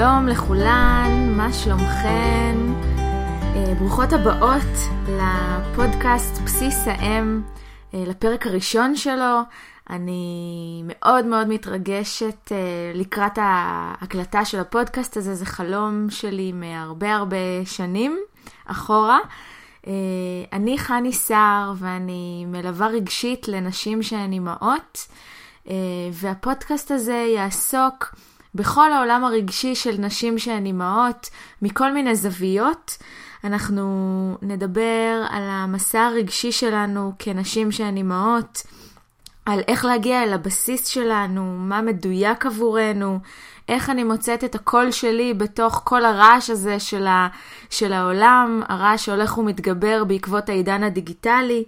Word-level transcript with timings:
שלום 0.00 0.28
לכולן, 0.28 1.34
מה 1.36 1.52
שלומכן? 1.52 2.56
אה, 3.56 3.74
ברוכות 3.78 4.12
הבאות 4.12 4.76
לפודקאסט 5.08 6.40
בסיס 6.44 6.88
האם, 6.88 7.42
אה, 7.94 8.04
לפרק 8.06 8.46
הראשון 8.46 8.96
שלו. 8.96 9.40
אני 9.90 10.82
מאוד 10.86 11.26
מאוד 11.26 11.48
מתרגשת 11.48 12.52
אה, 12.52 12.56
לקראת 12.94 13.38
ההקלטה 13.42 14.44
של 14.44 14.60
הפודקאסט 14.60 15.16
הזה, 15.16 15.34
זה 15.34 15.46
חלום 15.46 16.06
שלי 16.10 16.52
מהרבה 16.52 17.14
הרבה 17.14 17.64
שנים 17.64 18.18
אחורה. 18.66 19.18
אני 20.52 20.78
חני 20.78 21.12
סער 21.12 21.72
ואני 21.76 22.44
מלווה 22.48 22.86
רגשית 22.86 23.48
לנשים 23.48 24.02
שהן 24.02 24.32
אימהות, 24.32 25.06
והפודקאסט 26.12 26.90
הזה 26.90 27.26
יעסוק 27.34 28.14
בכל 28.54 28.92
העולם 28.92 29.24
הרגשי 29.24 29.74
של 29.74 29.94
נשים 29.98 30.38
שהן 30.38 30.66
אימהות, 30.66 31.30
מכל 31.62 31.92
מיני 31.92 32.16
זוויות. 32.16 32.98
אנחנו 33.44 34.36
נדבר 34.42 35.24
על 35.30 35.42
המסע 35.42 36.00
הרגשי 36.00 36.52
שלנו 36.52 37.12
כנשים 37.18 37.72
שהן 37.72 37.96
אימהות, 37.96 38.62
על 39.46 39.60
איך 39.68 39.84
להגיע 39.84 40.22
אל 40.22 40.32
הבסיס 40.32 40.86
שלנו, 40.86 41.56
מה 41.58 41.82
מדויק 41.82 42.46
עבורנו, 42.46 43.18
איך 43.68 43.90
אני 43.90 44.04
מוצאת 44.04 44.44
את 44.44 44.54
הקול 44.54 44.90
שלי 44.90 45.34
בתוך 45.34 45.82
כל 45.84 46.04
הרעש 46.04 46.50
הזה 46.50 46.80
של, 46.80 47.06
ה, 47.06 47.28
של 47.70 47.92
העולם, 47.92 48.62
הרעש 48.68 49.04
שהולך 49.04 49.38
ומתגבר 49.38 50.04
בעקבות 50.04 50.48
העידן 50.48 50.82
הדיגיטלי. 50.82 51.64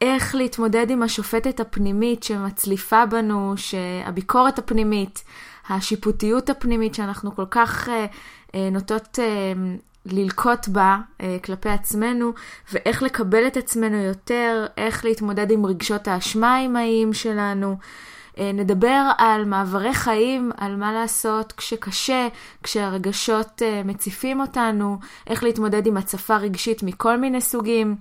איך 0.00 0.34
להתמודד 0.34 0.90
עם 0.90 1.02
השופטת 1.02 1.60
הפנימית 1.60 2.22
שמצליפה 2.22 3.06
בנו, 3.06 3.54
שהביקורת 3.56 4.58
הפנימית, 4.58 5.24
השיפוטיות 5.70 6.50
הפנימית 6.50 6.94
שאנחנו 6.94 7.36
כל 7.36 7.46
כך 7.50 7.88
אה, 7.88 8.06
אה, 8.54 8.68
נוטות 8.72 9.18
אה, 9.18 9.52
ללקוט 10.06 10.68
בה 10.68 10.98
כלפי 11.44 11.68
עצמנו, 11.68 12.32
ואיך 12.72 13.02
לקבל 13.02 13.46
את 13.46 13.56
עצמנו 13.56 13.96
יותר, 13.96 14.66
איך 14.76 15.04
להתמודד 15.04 15.50
עם 15.50 15.66
רגשות 15.66 16.08
האשמה 16.08 16.54
האימהיים 16.54 17.12
שלנו. 17.12 17.76
נדבר 18.40 19.10
על 19.18 19.44
מעברי 19.44 19.94
חיים, 19.94 20.50
על 20.56 20.76
מה 20.76 20.92
לעשות 20.92 21.52
כשקשה, 21.52 22.28
כשהרגשות 22.62 23.62
מציפים 23.84 24.40
אותנו, 24.40 24.98
איך 25.26 25.42
להתמודד 25.42 25.86
עם 25.86 25.96
הצפה 25.96 26.36
רגשית 26.36 26.82
מכל 26.82 27.16
מיני 27.16 27.40
סוגים. 27.40 27.96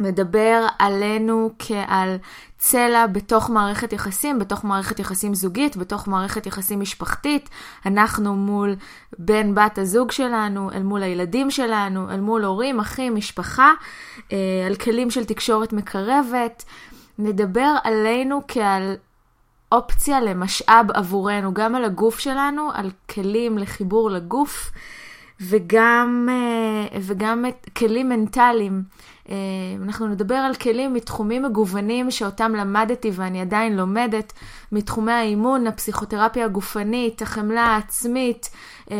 מדבר 0.00 0.66
עלינו 0.78 1.50
כעל 1.58 2.16
צלע 2.58 3.06
בתוך 3.06 3.50
מערכת 3.50 3.92
יחסים, 3.92 4.38
בתוך 4.38 4.64
מערכת 4.64 5.00
יחסים 5.00 5.34
זוגית, 5.34 5.76
בתוך 5.76 6.08
מערכת 6.08 6.46
יחסים 6.46 6.80
משפחתית. 6.80 7.48
אנחנו 7.86 8.36
מול 8.36 8.76
בן 9.18 9.54
בת 9.54 9.78
הזוג 9.78 10.10
שלנו, 10.10 10.70
אל 10.72 10.82
מול 10.82 11.02
הילדים 11.02 11.50
שלנו, 11.50 12.10
אל 12.10 12.20
מול 12.20 12.44
הורים, 12.44 12.80
אחים, 12.80 13.14
משפחה, 13.14 13.72
אה, 14.32 14.36
על 14.66 14.74
כלים 14.74 15.10
של 15.10 15.24
תקשורת 15.24 15.72
מקרבת. 15.72 16.64
נדבר 17.18 17.74
עלינו 17.84 18.40
כעל 18.48 18.94
אופציה 19.72 20.20
למשאב 20.20 20.90
עבורנו, 20.94 21.54
גם 21.54 21.74
על 21.74 21.84
הגוף 21.84 22.18
שלנו, 22.18 22.70
על 22.74 22.90
כלים 23.10 23.58
לחיבור 23.58 24.10
לגוף, 24.10 24.70
וגם, 25.40 26.28
אה, 26.30 26.98
וגם 27.00 27.44
כלים 27.76 28.08
מנטליים. 28.08 28.82
אה, 29.30 29.36
אנחנו 29.82 30.08
נדבר 30.08 30.34
על 30.34 30.54
כלים 30.54 30.94
מתחומים 30.94 31.42
מגוונים 31.42 32.10
שאותם 32.10 32.54
למדתי 32.54 33.10
ואני 33.14 33.40
עדיין 33.40 33.76
לומדת, 33.76 34.32
מתחומי 34.72 35.12
האימון, 35.12 35.66
הפסיכותרפיה 35.66 36.44
הגופנית, 36.44 37.22
החמלה 37.22 37.62
העצמית, 37.62 38.50
אה, 38.90 38.96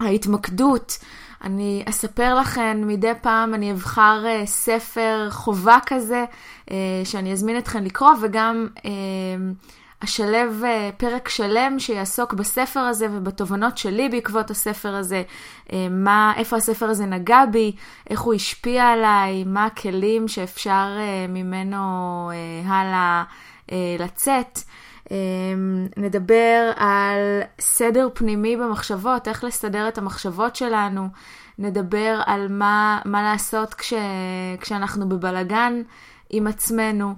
ההתמקדות. 0.00 0.98
אני 1.44 1.82
אספר 1.88 2.34
לכם 2.34 2.82
מדי 2.86 3.12
פעם, 3.20 3.54
אני 3.54 3.72
אבחר 3.72 4.22
אה, 4.26 4.46
ספר 4.46 5.28
חובה 5.30 5.78
כזה, 5.86 6.24
שאני 7.04 7.32
אזמין 7.32 7.58
אתכם 7.58 7.84
לקרוא, 7.84 8.10
וגם 8.22 8.66
אשלב 10.04 10.62
אה, 10.64 10.90
פרק 10.96 11.28
שלם 11.28 11.78
שיעסוק 11.78 12.32
בספר 12.32 12.80
הזה 12.80 13.06
ובתובנות 13.10 13.78
שלי 13.78 14.08
בעקבות 14.08 14.50
הספר 14.50 14.94
הזה, 14.94 15.22
אה, 15.72 15.86
מה, 15.90 16.32
איפה 16.36 16.56
הספר 16.56 16.86
הזה 16.86 17.06
נגע 17.06 17.44
בי, 17.52 17.72
איך 18.10 18.20
הוא 18.20 18.34
השפיע 18.34 18.84
עליי, 18.84 19.44
מה 19.44 19.64
הכלים 19.64 20.28
שאפשר 20.28 20.96
אה, 20.98 21.26
ממנו 21.28 22.30
הלאה 22.64 23.24
לצאת. 23.98 24.58
נדבר 25.96 26.72
על 26.76 27.40
סדר 27.60 28.08
פנימי 28.14 28.56
במחשבות, 28.56 29.28
איך 29.28 29.44
לסדר 29.44 29.88
את 29.88 29.98
המחשבות 29.98 30.56
שלנו. 30.56 31.08
נדבר 31.58 32.20
על 32.26 32.46
מה, 32.50 33.00
מה 33.04 33.22
לעשות 33.22 33.74
כש, 33.74 33.92
כשאנחנו 34.60 35.08
בבלגן 35.08 35.82
עם 36.30 36.46
עצמנו. 36.46 37.14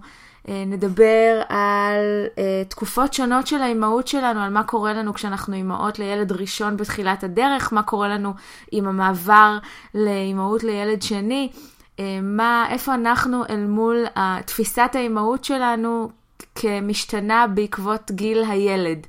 אה, 0.48 0.64
נדבר 0.66 1.42
על 1.48 2.26
uh, 2.26 2.68
תקופות 2.68 3.12
שונות 3.12 3.46
של 3.46 3.62
האימהות 3.62 4.08
שלנו, 4.08 4.40
על 4.40 4.50
מה 4.50 4.62
קורה 4.62 4.92
לנו 4.92 5.14
כשאנחנו 5.14 5.54
אימהות 5.54 5.98
לילד 5.98 6.32
ראשון 6.32 6.76
בתחילת 6.76 7.24
הדרך, 7.24 7.72
מה 7.72 7.82
קורה 7.82 8.08
לנו 8.08 8.34
עם 8.70 8.88
המעבר 8.88 9.58
לאימהות 9.94 10.64
לילד 10.64 11.02
שני, 11.02 11.50
uh, 11.52 12.00
מה, 12.22 12.66
איפה 12.70 12.94
אנחנו 12.94 13.44
אל 13.50 13.66
מול 13.66 14.04
תפיסת 14.46 14.90
האימהות 14.94 15.44
שלנו 15.44 16.10
כמשתנה 16.54 17.46
בעקבות 17.46 18.10
גיל 18.10 18.44
הילד. 18.44 19.06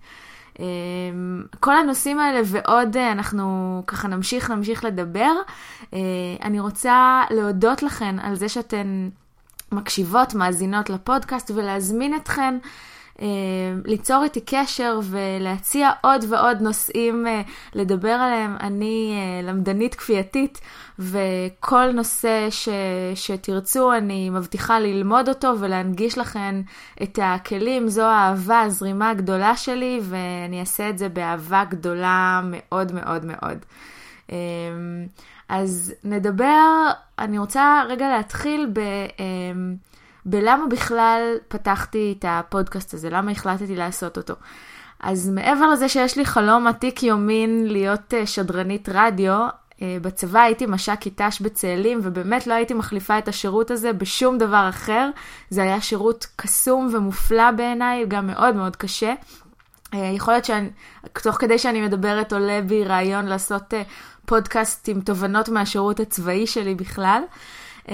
כל 1.59 1.77
הנושאים 1.77 2.19
האלה 2.19 2.41
ועוד 2.45 2.97
אנחנו 2.97 3.83
ככה 3.87 4.07
נמשיך, 4.07 4.51
נמשיך 4.51 4.85
לדבר. 4.85 5.31
אני 6.43 6.59
רוצה 6.59 7.23
להודות 7.31 7.83
לכן 7.83 8.19
על 8.19 8.35
זה 8.35 8.49
שאתן... 8.49 9.09
מקשיבות, 9.71 10.33
מאזינות 10.33 10.89
לפודקאסט 10.89 11.51
ולהזמין 11.55 12.15
אתכן 12.15 12.57
אה, 13.21 13.27
ליצור 13.85 14.23
איתי 14.23 14.41
קשר 14.45 14.99
ולהציע 15.03 15.91
עוד 16.01 16.25
ועוד 16.29 16.61
נושאים 16.61 17.27
אה, 17.27 17.41
לדבר 17.75 18.11
עליהם. 18.11 18.55
אני 18.59 19.13
אה, 19.15 19.49
למדנית 19.49 19.95
כפייתית 19.95 20.61
וכל 20.99 21.91
נושא 21.91 22.47
ש, 22.49 22.69
שתרצו 23.15 23.93
אני 23.93 24.29
מבטיחה 24.29 24.79
ללמוד 24.79 25.29
אותו 25.29 25.53
ולהנגיש 25.59 26.17
לכן 26.17 26.55
את 27.03 27.19
הכלים. 27.21 27.89
זו 27.89 28.03
האהבה, 28.03 28.61
הזרימה 28.61 29.09
הגדולה 29.09 29.55
שלי 29.57 29.99
ואני 30.03 30.59
אעשה 30.59 30.89
את 30.89 30.97
זה 30.97 31.09
באהבה 31.09 31.63
גדולה 31.69 32.41
מאוד 32.43 32.91
מאוד 32.91 33.25
מאוד. 33.25 33.65
אז 35.49 35.93
נדבר, 36.03 36.89
אני 37.19 37.39
רוצה 37.39 37.83
רגע 37.89 38.09
להתחיל 38.09 38.69
ב... 38.73 38.79
אמ, 39.19 39.75
בלמה 40.25 40.67
בכלל 40.69 41.21
פתחתי 41.47 42.15
את 42.19 42.25
הפודקאסט 42.27 42.93
הזה, 42.93 43.09
למה 43.09 43.31
החלטתי 43.31 43.75
לעשות 43.75 44.17
אותו. 44.17 44.33
אז 44.99 45.29
מעבר 45.29 45.69
לזה 45.69 45.89
שיש 45.89 46.17
לי 46.17 46.25
חלום 46.25 46.67
עתיק 46.67 47.03
יומין 47.03 47.67
להיות 47.67 48.13
אה, 48.13 48.25
שדרנית 48.25 48.89
רדיו, 48.91 49.47
אה, 49.81 49.97
בצבא 50.01 50.39
הייתי 50.39 50.65
מש"קית 50.65 51.21
ת"ש 51.21 51.41
בצאלים, 51.41 51.99
ובאמת 52.03 52.47
לא 52.47 52.53
הייתי 52.53 52.73
מחליפה 52.73 53.17
את 53.17 53.27
השירות 53.27 53.71
הזה 53.71 53.93
בשום 53.93 54.37
דבר 54.37 54.69
אחר. 54.69 55.09
זה 55.49 55.63
היה 55.63 55.81
שירות 55.81 56.27
קסום 56.35 56.89
ומופלא 56.93 57.51
בעיניי, 57.51 58.05
גם 58.07 58.27
מאוד 58.27 58.55
מאוד 58.55 58.75
קשה. 58.75 59.13
אה, 59.93 60.11
יכול 60.15 60.33
להיות 60.33 60.45
שתוך 61.17 61.35
כדי 61.35 61.57
שאני 61.57 61.81
מדברת 61.81 62.33
עולה 62.33 62.61
בי 62.61 62.83
רעיון 62.83 63.25
לעשות 63.25 63.73
פודקאסט 64.27 64.89
עם 64.89 65.01
תובנות 65.01 65.49
מהשירות 65.49 65.99
הצבאי 65.99 66.47
שלי 66.47 66.75
בכלל. 66.75 67.21
Uh, 67.85 67.89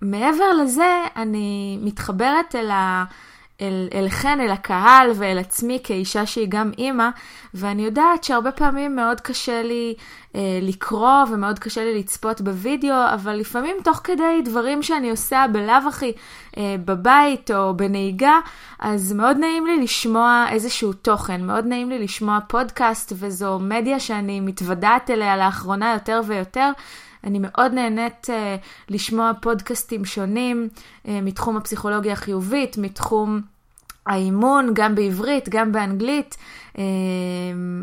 מעבר 0.00 0.52
לזה, 0.52 1.02
אני 1.16 1.78
מתחברת 1.82 2.54
אל 2.54 2.70
ה... 2.70 3.04
אל, 3.60 3.88
אליכן, 3.94 4.40
אל 4.40 4.50
הקהל 4.50 5.10
ואל 5.14 5.38
עצמי 5.38 5.78
כאישה 5.84 6.26
שהיא 6.26 6.46
גם 6.48 6.70
אימא, 6.78 7.08
ואני 7.54 7.84
יודעת 7.84 8.24
שהרבה 8.24 8.52
פעמים 8.52 8.96
מאוד 8.96 9.20
קשה 9.20 9.62
לי 9.62 9.94
אה, 10.34 10.58
לקרוא 10.62 11.24
ומאוד 11.30 11.58
קשה 11.58 11.84
לי 11.84 11.98
לצפות 11.98 12.40
בווידאו, 12.40 12.94
אבל 13.14 13.32
לפעמים 13.32 13.76
תוך 13.84 14.00
כדי 14.04 14.42
דברים 14.44 14.82
שאני 14.82 15.10
עושה 15.10 15.44
בלאו 15.52 15.88
הכי 15.88 16.12
אה, 16.56 16.76
בבית 16.84 17.50
או 17.50 17.76
בנהיגה, 17.76 18.38
אז 18.78 19.12
מאוד 19.12 19.36
נעים 19.36 19.66
לי 19.66 19.82
לשמוע 19.82 20.46
איזשהו 20.50 20.92
תוכן, 20.92 21.46
מאוד 21.46 21.66
נעים 21.66 21.90
לי 21.90 21.98
לשמוע 21.98 22.38
פודקאסט, 22.48 23.12
וזו 23.16 23.58
מדיה 23.58 24.00
שאני 24.00 24.40
מתוודעת 24.40 25.10
אליה 25.10 25.36
לאחרונה 25.36 25.92
יותר 25.92 26.20
ויותר. 26.26 26.70
אני 27.24 27.38
מאוד 27.40 27.72
נהנית 27.72 28.26
uh, 28.26 28.32
לשמוע 28.88 29.32
פודקאסטים 29.40 30.04
שונים 30.04 30.68
uh, 30.74 31.08
מתחום 31.22 31.56
הפסיכולוגיה 31.56 32.12
החיובית, 32.12 32.78
מתחום 32.78 33.40
האימון, 34.06 34.70
גם 34.74 34.94
בעברית, 34.94 35.48
גם 35.48 35.72
באנגלית. 35.72 36.36
Uh, 36.72 36.78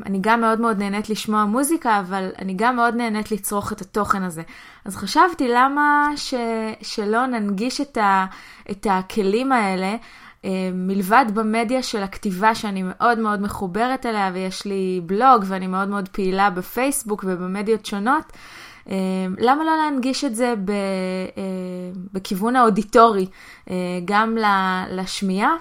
אני 0.06 0.18
גם 0.22 0.42
מאוד 0.42 0.62
מאוד 0.62 0.78
נהנית 0.78 1.10
לשמוע 1.10 1.46
מוזיקה, 1.46 2.00
אבל 2.00 2.30
אני 2.40 2.54
גם 2.54 2.76
מאוד 2.76 2.96
נהנית 2.96 3.32
לצרוך 3.32 3.72
את 3.72 3.82
התוכן 3.82 4.24
הזה. 4.24 4.42
אז 4.86 4.96
חשבתי 4.96 5.48
למה 5.48 6.10
ש, 6.16 6.34
שלא 6.82 7.26
ננגיש 7.26 7.82
את, 7.82 7.98
ה, 7.98 8.26
את 8.72 8.88
הכלים 8.90 9.52
האלה. 9.52 9.96
מלבד 10.74 11.26
במדיה 11.34 11.84
של 11.84 12.04
הכתיבה 12.04 12.56
שאני 12.56 12.84
מאוד 12.84 13.20
מאוד 13.20 13.42
מחוברת 13.42 14.06
אליה 14.06 14.32
ויש 14.34 14.66
לי 14.66 15.02
בלוג 15.06 15.44
ואני 15.46 15.68
מאוד 15.68 15.90
מאוד 15.90 16.10
פעילה 16.10 16.50
בפייסבוק 16.50 17.26
ובמדיות 17.28 17.86
שונות, 17.86 18.32
למה 19.40 19.64
לא 19.64 19.78
להנגיש 19.78 20.24
את 20.24 20.36
זה 20.36 20.54
בכיוון 22.14 22.56
האודיטורי, 22.56 23.28
גם 24.06 24.38
לשמיעה? 24.90 25.56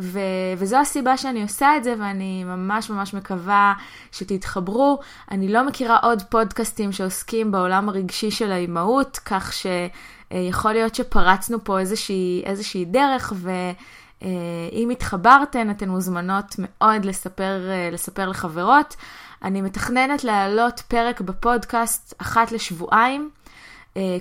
ו- 0.00 0.20
וזו 0.58 0.76
הסיבה 0.76 1.16
שאני 1.16 1.42
עושה 1.42 1.76
את 1.76 1.84
זה, 1.84 1.94
ואני 2.00 2.44
ממש 2.44 2.90
ממש 2.90 3.14
מקווה 3.14 3.74
שתתחברו. 4.12 4.98
אני 5.30 5.52
לא 5.52 5.66
מכירה 5.66 5.96
עוד 5.96 6.22
פודקאסטים 6.22 6.92
שעוסקים 6.92 7.52
בעולם 7.52 7.88
הרגשי 7.88 8.30
של 8.30 8.52
האימהות, 8.52 9.18
כך 9.24 9.52
שיכול 9.52 10.72
להיות 10.72 10.94
שפרצנו 10.94 11.64
פה 11.64 11.78
איזושהי, 11.78 12.42
איזושהי 12.46 12.84
דרך, 12.84 13.32
ואם 13.36 14.90
התחברתן, 14.92 15.70
אתן 15.70 15.88
מוזמנות 15.88 16.54
מאוד 16.58 17.04
לספר, 17.04 17.60
לספר 17.92 18.28
לחברות. 18.28 18.96
אני 19.42 19.62
מתכננת 19.62 20.24
להעלות 20.24 20.80
פרק 20.80 21.20
בפודקאסט 21.20 22.14
אחת 22.18 22.52
לשבועיים. 22.52 23.30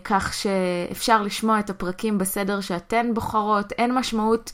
כך 0.04 0.34
שאפשר 0.34 1.22
לשמוע 1.22 1.60
את 1.60 1.70
הפרקים 1.70 2.18
בסדר 2.18 2.62
שאתן 2.62 3.14
בוחרות, 3.14 3.72
אין 3.72 3.94
משמעות 3.94 4.52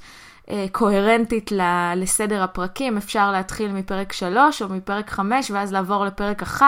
אה, 0.49 0.65
קוהרנטית 0.71 1.51
לסדר 1.95 2.43
הפרקים, 2.43 2.97
אפשר 2.97 3.31
להתחיל 3.31 3.71
מפרק 3.71 4.13
3 4.13 4.61
או 4.61 4.69
מפרק 4.69 5.09
5 5.09 5.51
ואז 5.51 5.73
לעבור 5.73 6.05
לפרק 6.05 6.43
1. 6.43 6.65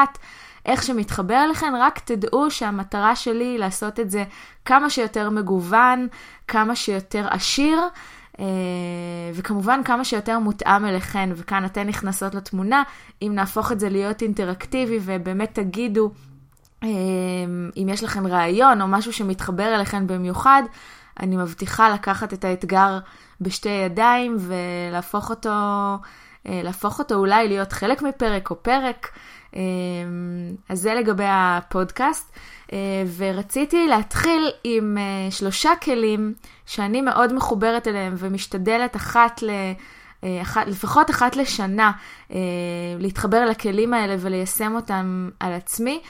איך 0.66 0.84
שמתחבר 0.84 1.48
לכן, 1.52 1.74
רק 1.80 2.00
תדעו 2.00 2.52
שהמטרה 2.52 3.16
שלי 3.16 3.46
היא 3.46 3.60
לעשות 3.60 4.00
את 4.00 4.12
זה 4.12 4.24
כמה 4.66 4.90
שיותר 4.90 5.30
מגוון, 5.30 6.08
כמה 6.48 6.76
שיותר 6.76 7.28
עשיר, 7.30 7.80
אה, 7.80 7.88
וכמובן 9.34 9.82
כמה 9.86 10.06
שיותר 10.06 10.40
מותאם 10.40 10.86
אליכן, 10.86 11.30
וכאן 11.36 11.66
אתן 11.66 11.88
נכנסות 11.88 12.36
לתמונה, 12.36 12.84
אם 13.22 13.32
נהפוך 13.36 13.72
את 13.72 13.80
זה 13.80 13.90
להיות 13.90 14.22
אינטראקטיבי 14.22 15.00
ובאמת 15.02 15.50
תגידו 15.54 16.12
אה, 16.84 16.90
אם 17.78 17.90
יש 17.90 18.04
לכם 18.04 18.28
רעיון 18.28 18.82
או 18.82 18.88
משהו 18.88 19.14
שמתחבר 19.14 19.76
אליכן 19.76 20.08
במיוחד, 20.08 20.64
אני 21.20 21.38
מבטיחה 21.38 21.90
לקחת 21.90 22.34
את 22.34 22.46
האתגר 22.46 23.00
בשתי 23.42 23.70
ידיים 23.70 24.38
ולהפוך 24.40 25.30
אותו, 25.30 25.50
אה, 26.48 26.62
להפוך 26.64 27.00
אותו 27.00 27.16
אולי 27.16 27.48
להיות 27.48 27.74
חלק 27.74 28.02
מפרק 28.02 28.50
או 28.50 28.64
פרק. 28.64 29.10
אה, 29.56 29.62
אז 30.70 30.80
זה 30.80 30.94
לגבי 30.94 31.26
הפודקאסט. 31.28 32.32
אה, 32.74 32.78
ורציתי 33.18 33.88
להתחיל 33.88 34.52
עם 34.64 34.98
שלושה 35.30 35.70
כלים 35.84 36.34
שאני 36.66 37.02
מאוד 37.02 37.34
מחוברת 37.34 37.88
אליהם 37.88 38.14
ומשתדלת 38.18 38.96
אחת 38.96 39.44
ל... 39.44 39.50
אחת, 40.42 40.68
לפחות 40.68 41.10
אחת 41.10 41.36
לשנה 41.36 41.92
להתחבר 43.00 43.46
לכלים 43.46 43.94
האלה 43.94 44.16
וליישם 44.20 44.76
אותם 44.76 45.30
על 45.40 45.54
עצמי. 45.54 46.02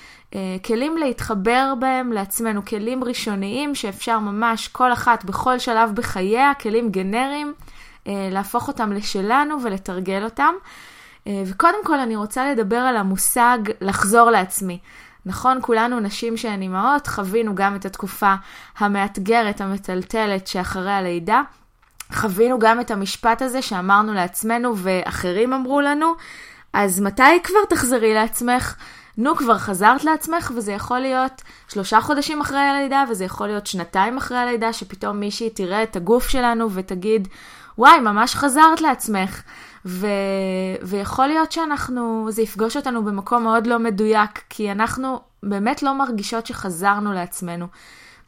כלים 0.66 0.98
להתחבר 0.98 1.74
בהם 1.80 2.12
לעצמנו, 2.12 2.66
כלים 2.66 3.04
ראשוניים 3.04 3.76
שאפשר 3.76 4.20
ממש 4.20 4.68
כל 4.68 4.94
אחת 4.94 5.26
בכל 5.26 5.60
שלב 5.60 5.92
בחייה, 5.96 6.52
כלים 6.62 6.92
גנריים, 6.92 7.54
להפוך 8.06 8.68
אותם 8.68 8.94
לשלנו 8.94 9.64
ולתרגל 9.64 10.24
אותם. 10.24 10.54
וקודם 11.28 11.86
כל 11.86 12.00
אני 12.00 12.16
רוצה 12.16 12.52
לדבר 12.52 12.78
על 12.78 12.98
המושג 12.98 13.58
לחזור 13.82 14.30
לעצמי. 14.30 14.80
נכון, 15.26 15.58
כולנו 15.62 16.00
נשים 16.00 16.38
שהן 16.38 16.62
אימהות, 16.62 17.08
חווינו 17.08 17.56
גם 17.56 17.76
את 17.76 17.86
התקופה 17.86 18.34
המאתגרת, 18.78 19.62
המטלטלת 19.62 20.48
שאחרי 20.48 20.92
הלידה. 20.92 21.42
חווינו 22.14 22.60
גם 22.60 22.82
את 22.82 22.92
המשפט 22.92 23.42
הזה 23.42 23.62
שאמרנו 23.62 24.14
לעצמנו 24.14 24.78
ואחרים 24.78 25.54
אמרו 25.54 25.82
לנו, 25.82 26.14
אז 26.74 27.00
מתי 27.00 27.40
כבר 27.44 27.66
תחזרי 27.70 28.14
לעצמך? 28.14 28.76
נו, 29.18 29.36
כבר 29.36 29.58
חזרת 29.58 30.04
לעצמך, 30.04 30.52
וזה 30.56 30.72
יכול 30.72 31.00
להיות 31.00 31.42
שלושה 31.68 32.02
חודשים 32.02 32.42
אחרי 32.42 32.60
הלידה, 32.60 33.04
וזה 33.10 33.26
יכול 33.26 33.48
להיות 33.48 33.68
שנתיים 33.68 34.18
אחרי 34.18 34.38
הלידה, 34.38 34.74
שפתאום 34.74 35.20
מישהי 35.20 35.50
תראה 35.50 35.84
את 35.84 35.96
הגוף 35.96 36.28
שלנו 36.28 36.72
ותגיד, 36.72 37.28
וואי, 37.78 38.00
ממש 38.00 38.36
חזרת 38.36 38.82
לעצמך. 38.82 39.42
ו... 39.86 40.08
ויכול 40.82 41.28
להיות 41.28 41.52
שאנחנו, 41.52 42.28
זה 42.30 42.42
יפגוש 42.42 42.78
אותנו 42.78 43.04
במקום 43.04 43.44
מאוד 43.44 43.68
לא 43.68 43.80
מדויק, 43.80 44.42
כי 44.50 44.72
אנחנו 44.72 45.20
באמת 45.44 45.84
לא 45.84 45.94
מרגישות 45.94 46.46
שחזרנו 46.46 47.14
לעצמנו. 47.14 47.68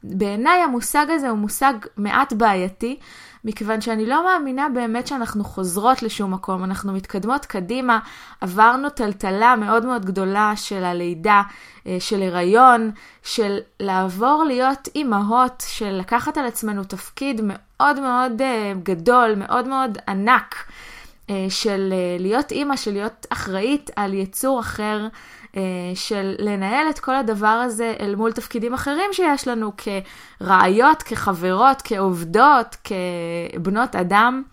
בעיניי 0.03 0.61
המושג 0.61 1.05
הזה 1.09 1.29
הוא 1.29 1.37
מושג 1.37 1.73
מעט 1.97 2.33
בעייתי, 2.33 2.99
מכיוון 3.45 3.81
שאני 3.81 4.05
לא 4.05 4.25
מאמינה 4.25 4.67
באמת 4.69 5.07
שאנחנו 5.07 5.43
חוזרות 5.43 6.03
לשום 6.03 6.33
מקום, 6.33 6.63
אנחנו 6.63 6.93
מתקדמות 6.93 7.45
קדימה, 7.45 7.99
עברנו 8.41 8.89
טלטלה 8.89 9.55
מאוד 9.55 9.85
מאוד 9.85 10.05
גדולה 10.05 10.53
של 10.55 10.83
הלידה, 10.83 11.41
אה, 11.87 11.97
של 11.99 12.21
הריון, 12.21 12.91
של 13.23 13.57
לעבור 13.79 14.43
להיות 14.47 14.87
אימהות, 14.95 15.63
של 15.67 15.91
לקחת 15.91 16.37
על 16.37 16.45
עצמנו 16.45 16.83
תפקיד 16.83 17.41
מאוד 17.43 17.99
מאוד 17.99 18.41
אה, 18.41 18.73
גדול, 18.83 19.35
מאוד 19.35 19.67
מאוד 19.67 19.97
ענק. 20.07 20.55
אה, 21.29 21.45
של 21.49 21.93
להיות 22.19 22.51
אימא, 22.51 22.75
של 22.75 22.91
להיות 22.91 23.25
אחראית 23.29 23.89
על 23.95 24.13
יצור 24.13 24.59
אחר, 24.59 25.07
של 25.95 26.35
לנהל 26.39 26.89
את 26.89 26.99
כל 26.99 27.15
הדבר 27.15 27.47
הזה 27.47 27.93
אל 27.99 28.15
מול 28.15 28.31
תפקידים 28.31 28.73
אחרים 28.73 29.09
שיש 29.11 29.47
לנו 29.47 29.71
כרעיות, 29.77 31.03
כחברות, 31.03 31.81
כעובדות, 31.83 32.77
כבנות 32.83 33.95
אדם, 33.95 34.43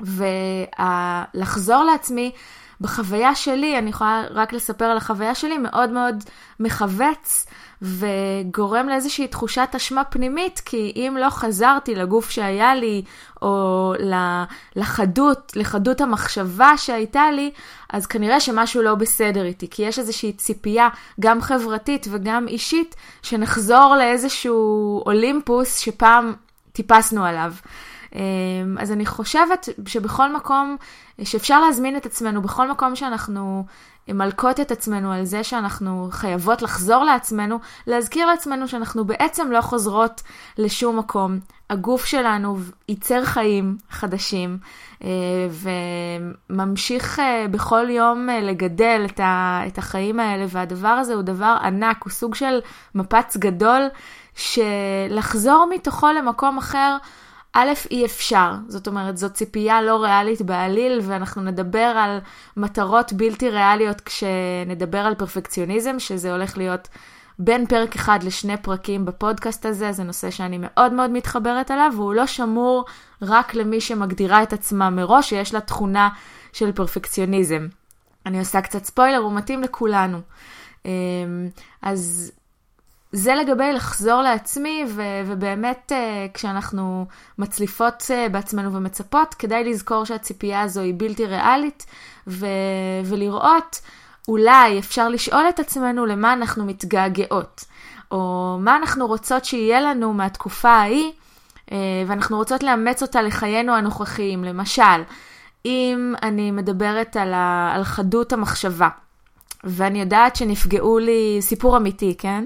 ולחזור 0.00 1.84
לעצמי 1.84 2.32
בחוויה 2.80 3.34
שלי, 3.34 3.78
אני 3.78 3.90
יכולה 3.90 4.24
רק 4.30 4.52
לספר 4.52 4.84
על 4.84 4.96
החוויה 4.96 5.34
שלי, 5.34 5.58
מאוד 5.58 5.90
מאוד 5.90 6.24
מכווץ 6.60 7.46
וגורם 7.84 8.88
לאיזושהי 8.88 9.28
תחושת 9.28 9.68
אשמה 9.76 10.04
פנימית, 10.04 10.62
כי 10.64 10.92
אם 10.96 11.16
לא 11.20 11.30
חזרתי 11.30 11.94
לגוף 11.94 12.30
שהיה 12.30 12.74
לי, 12.74 13.02
או 13.42 13.92
לחדות, 14.76 15.52
לחדות 15.56 16.00
המחשבה 16.00 16.76
שהייתה 16.76 17.30
לי, 17.30 17.50
אז 17.90 18.06
כנראה 18.06 18.40
שמשהו 18.40 18.82
לא 18.82 18.94
בסדר 18.94 19.44
איתי, 19.44 19.70
כי 19.70 19.82
יש 19.82 19.98
איזושהי 19.98 20.32
ציפייה, 20.32 20.88
גם 21.20 21.40
חברתית 21.40 22.06
וגם 22.10 22.48
אישית, 22.48 22.94
שנחזור 23.22 23.94
לאיזשהו 23.98 25.02
אולימפוס 25.06 25.78
שפעם 25.78 26.32
טיפסנו 26.72 27.24
עליו. 27.24 27.52
אמ, 28.14 28.20
אז 28.80 28.92
אני 28.92 29.06
חושבת 29.06 29.68
שבכל 29.86 30.36
מקום, 30.36 30.76
שאפשר 31.24 31.60
להזמין 31.60 31.96
את 31.96 32.06
עצמנו, 32.06 32.42
בכל 32.42 32.70
מקום 32.70 32.96
שאנחנו 32.96 33.64
מלקות 34.08 34.60
את 34.60 34.70
עצמנו 34.70 35.12
על 35.12 35.24
זה 35.24 35.44
שאנחנו 35.44 36.08
חייבות 36.10 36.62
לחזור 36.62 37.04
לעצמנו, 37.04 37.58
להזכיר 37.86 38.26
לעצמנו 38.26 38.68
שאנחנו 38.68 39.04
בעצם 39.04 39.52
לא 39.52 39.60
חוזרות 39.60 40.22
לשום 40.58 40.98
מקום. 40.98 41.38
הגוף 41.70 42.04
שלנו 42.04 42.56
ייצר 42.88 43.24
חיים 43.24 43.76
חדשים 43.90 44.58
אה, 45.04 45.08
וממשיך 46.50 47.20
אה, 47.20 47.46
בכל 47.50 47.90
יום 47.90 48.30
אה, 48.30 48.40
לגדל 48.40 49.06
את 49.66 49.78
החיים 49.78 50.20
האלה, 50.20 50.44
והדבר 50.48 50.88
הזה 50.88 51.14
הוא 51.14 51.22
דבר 51.22 51.56
ענק, 51.62 52.02
הוא 52.04 52.10
סוג 52.10 52.34
של 52.34 52.60
מפץ 52.94 53.36
גדול, 53.36 53.82
שלחזור 54.34 55.66
מתוכו 55.74 56.06
למקום 56.12 56.58
אחר, 56.58 56.96
א', 57.54 57.72
אי 57.90 58.04
אפשר. 58.04 58.52
זאת 58.68 58.86
אומרת, 58.86 59.16
זו 59.16 59.30
ציפייה 59.30 59.82
לא 59.82 60.02
ריאלית 60.02 60.42
בעליל, 60.42 61.00
ואנחנו 61.02 61.42
נדבר 61.42 61.78
על 61.78 62.18
מטרות 62.56 63.12
בלתי 63.12 63.50
ריאליות 63.50 64.00
כשנדבר 64.00 64.98
על 64.98 65.14
פרפקציוניזם, 65.14 65.98
שזה 65.98 66.32
הולך 66.32 66.58
להיות 66.58 66.88
בין 67.38 67.66
פרק 67.66 67.94
אחד 67.94 68.22
לשני 68.22 68.56
פרקים 68.56 69.04
בפודקאסט 69.04 69.66
הזה, 69.66 69.92
זה 69.92 70.02
נושא 70.02 70.30
שאני 70.30 70.58
מאוד 70.60 70.92
מאוד 70.92 71.10
מתחברת 71.10 71.70
אליו, 71.70 71.92
והוא 71.96 72.14
לא 72.14 72.26
שמור 72.26 72.84
רק 73.22 73.54
למי 73.54 73.80
שמגדירה 73.80 74.42
את 74.42 74.52
עצמה 74.52 74.90
מראש, 74.90 75.28
שיש 75.28 75.54
לה 75.54 75.60
תכונה 75.60 76.08
של 76.52 76.72
פרפקציוניזם. 76.72 77.66
אני 78.26 78.38
עושה 78.38 78.60
קצת 78.60 78.84
ספוילר, 78.84 79.18
הוא 79.18 79.32
מתאים 79.32 79.62
לכולנו. 79.62 80.18
אמ, 80.84 80.90
אז 81.82 82.32
זה 83.16 83.34
לגבי 83.34 83.72
לחזור 83.72 84.22
לעצמי, 84.22 84.84
ו- 84.88 85.02
ובאמת 85.26 85.92
uh, 85.92 86.32
כשאנחנו 86.34 87.06
מצליפות 87.38 88.02
uh, 88.02 88.32
בעצמנו 88.32 88.72
ומצפות, 88.72 89.34
כדאי 89.34 89.64
לזכור 89.64 90.04
שהציפייה 90.04 90.60
הזו 90.60 90.80
היא 90.80 90.94
בלתי 90.96 91.26
ריאלית, 91.26 91.86
ו- 92.26 92.46
ולראות, 93.04 93.80
אולי 94.28 94.78
אפשר 94.78 95.08
לשאול 95.08 95.44
את 95.48 95.60
עצמנו 95.60 96.06
למה 96.06 96.32
אנחנו 96.32 96.64
מתגעגעות, 96.64 97.64
או 98.10 98.56
מה 98.60 98.76
אנחנו 98.76 99.06
רוצות 99.06 99.44
שיהיה 99.44 99.80
לנו 99.80 100.12
מהתקופה 100.12 100.70
ההיא, 100.70 101.12
uh, 101.66 101.72
ואנחנו 102.06 102.36
רוצות 102.36 102.62
לאמץ 102.62 103.02
אותה 103.02 103.22
לחיינו 103.22 103.74
הנוכחיים. 103.74 104.44
למשל, 104.44 105.02
אם 105.66 106.14
אני 106.22 106.50
מדברת 106.50 107.16
על, 107.16 107.34
ה- 107.34 107.72
על 107.74 107.84
חדות 107.84 108.32
המחשבה. 108.32 108.88
ואני 109.64 110.00
יודעת 110.00 110.36
שנפגעו 110.36 110.98
לי, 110.98 111.38
סיפור 111.40 111.76
אמיתי, 111.76 112.14
כן? 112.18 112.44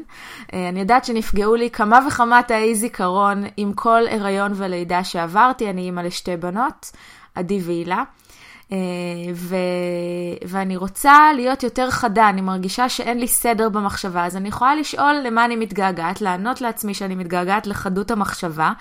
אה, 0.54 0.68
אני 0.68 0.80
יודעת 0.80 1.04
שנפגעו 1.04 1.54
לי 1.54 1.70
כמה 1.70 2.00
וכמה 2.08 2.42
תאי 2.42 2.74
זיכרון 2.74 3.44
עם 3.56 3.72
כל 3.72 4.02
הריון 4.10 4.52
ולידה 4.54 5.04
שעברתי. 5.04 5.70
אני 5.70 5.82
אימא 5.82 6.00
לשתי 6.00 6.36
בנות, 6.36 6.92
עדי 7.34 7.60
והילה. 7.62 8.02
אה, 8.72 8.76
ו... 9.34 9.56
ואני 10.46 10.76
רוצה 10.76 11.32
להיות 11.34 11.62
יותר 11.62 11.90
חדה, 11.90 12.28
אני 12.28 12.40
מרגישה 12.40 12.88
שאין 12.88 13.18
לי 13.18 13.28
סדר 13.28 13.68
במחשבה, 13.68 14.26
אז 14.26 14.36
אני 14.36 14.48
יכולה 14.48 14.74
לשאול 14.74 15.14
למה 15.24 15.44
אני 15.44 15.56
מתגעגעת, 15.56 16.20
לענות 16.20 16.60
לעצמי 16.60 16.94
שאני 16.94 17.14
מתגעגעת 17.14 17.66
לחדות 17.66 18.10
המחשבה, 18.10 18.72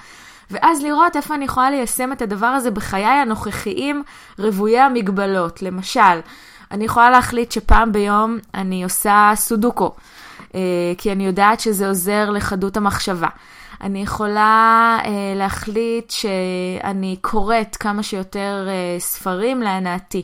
ואז 0.51 0.83
לראות 0.83 1.15
איפה 1.15 1.35
אני 1.35 1.45
יכולה 1.45 1.69
ליישם 1.69 2.11
את 2.11 2.21
הדבר 2.21 2.47
הזה 2.47 2.71
בחיי 2.71 3.05
הנוכחיים 3.05 4.03
רוויי 4.39 4.79
המגבלות. 4.79 5.61
למשל, 5.61 6.19
אני 6.71 6.85
יכולה 6.85 7.09
להחליט 7.09 7.51
שפעם 7.51 7.91
ביום 7.91 8.37
אני 8.53 8.83
עושה 8.83 9.31
סודוקו, 9.35 9.91
אה, 10.55 10.59
כי 10.97 11.11
אני 11.11 11.25
יודעת 11.25 11.59
שזה 11.59 11.87
עוזר 11.87 12.29
לחדות 12.29 12.77
המחשבה. 12.77 13.27
אני 13.81 14.01
יכולה 14.01 14.97
אה, 15.05 15.33
להחליט 15.35 16.09
שאני 16.09 17.17
קוראת 17.21 17.75
כמה 17.75 18.03
שיותר 18.03 18.67
אה, 18.67 18.99
ספרים 18.99 19.61
להנאתי. 19.61 20.21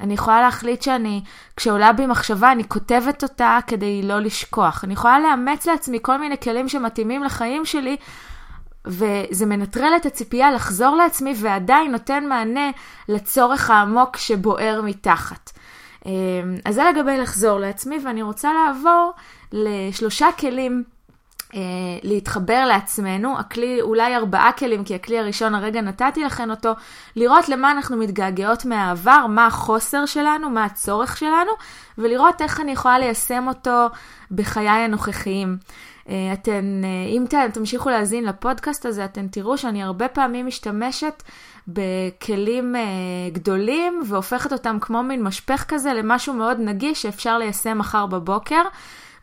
אני 0.00 0.14
יכולה 0.14 0.40
להחליט 0.40 0.82
שאני, 0.82 1.22
כשעולה 1.56 1.92
בי 1.92 2.06
מחשבה, 2.06 2.52
אני 2.52 2.68
כותבת 2.68 3.22
אותה 3.22 3.58
כדי 3.66 4.02
לא 4.02 4.18
לשכוח. 4.18 4.84
אני 4.84 4.92
יכולה 4.92 5.20
לאמץ 5.20 5.66
לעצמי 5.66 5.98
כל 6.02 6.18
מיני 6.18 6.40
כלים 6.40 6.68
שמתאימים 6.68 7.24
לחיים 7.24 7.64
שלי, 7.64 7.96
וזה 8.86 9.46
מנטרל 9.46 9.92
את 9.96 10.06
הציפייה 10.06 10.50
לחזור 10.52 10.96
לעצמי 10.96 11.34
ועדיין 11.36 11.92
נותן 11.92 12.24
מענה 12.28 12.70
לצורך 13.08 13.70
העמוק 13.70 14.16
שבוער 14.16 14.80
מתחת. 14.84 15.50
אה, 16.06 16.12
אז 16.64 16.74
זה 16.74 16.82
לגבי 16.84 17.18
לחזור 17.18 17.58
לעצמי, 17.58 17.98
ואני 18.04 18.22
רוצה 18.22 18.50
לעבור 18.52 19.12
לשלושה 19.52 20.26
כלים 20.38 20.84
להתחבר 22.02 22.64
לעצמנו, 22.66 23.38
הכלי, 23.38 23.80
אולי 23.80 24.16
ארבעה 24.16 24.52
כלים, 24.52 24.84
כי 24.84 24.94
הכלי 24.94 25.18
הראשון 25.18 25.54
הרגע 25.54 25.80
נתתי 25.80 26.24
לכם 26.24 26.50
אותו, 26.50 26.72
לראות 27.16 27.48
למה 27.48 27.70
אנחנו 27.70 27.96
מתגעגעות 27.96 28.64
מהעבר, 28.64 29.26
מה 29.28 29.46
החוסר 29.46 30.06
שלנו, 30.06 30.50
מה 30.50 30.64
הצורך 30.64 31.16
שלנו, 31.16 31.52
ולראות 31.98 32.42
איך 32.42 32.60
אני 32.60 32.72
יכולה 32.72 32.98
ליישם 32.98 33.48
אותו 33.48 33.86
בחיי 34.30 34.68
הנוכחיים. 34.68 35.56
אה, 36.08 36.32
אתן, 36.32 36.82
אה, 36.84 36.88
אם 37.08 37.24
תמשיכו 37.52 37.90
להאזין 37.90 38.24
לפודקאסט 38.24 38.86
הזה, 38.86 39.04
אתן 39.04 39.28
תראו 39.28 39.58
שאני 39.58 39.82
הרבה 39.82 40.08
פעמים 40.08 40.46
משתמשת 40.46 41.22
בכלים 41.68 42.74
גדולים 43.32 44.02
והופכת 44.08 44.52
אותם 44.52 44.78
כמו 44.80 45.02
מין 45.02 45.22
משפך 45.22 45.64
כזה 45.68 45.92
למשהו 45.92 46.34
מאוד 46.34 46.56
נגיש 46.60 47.02
שאפשר 47.02 47.38
ליישם 47.38 47.78
מחר 47.78 48.06
בבוקר. 48.06 48.62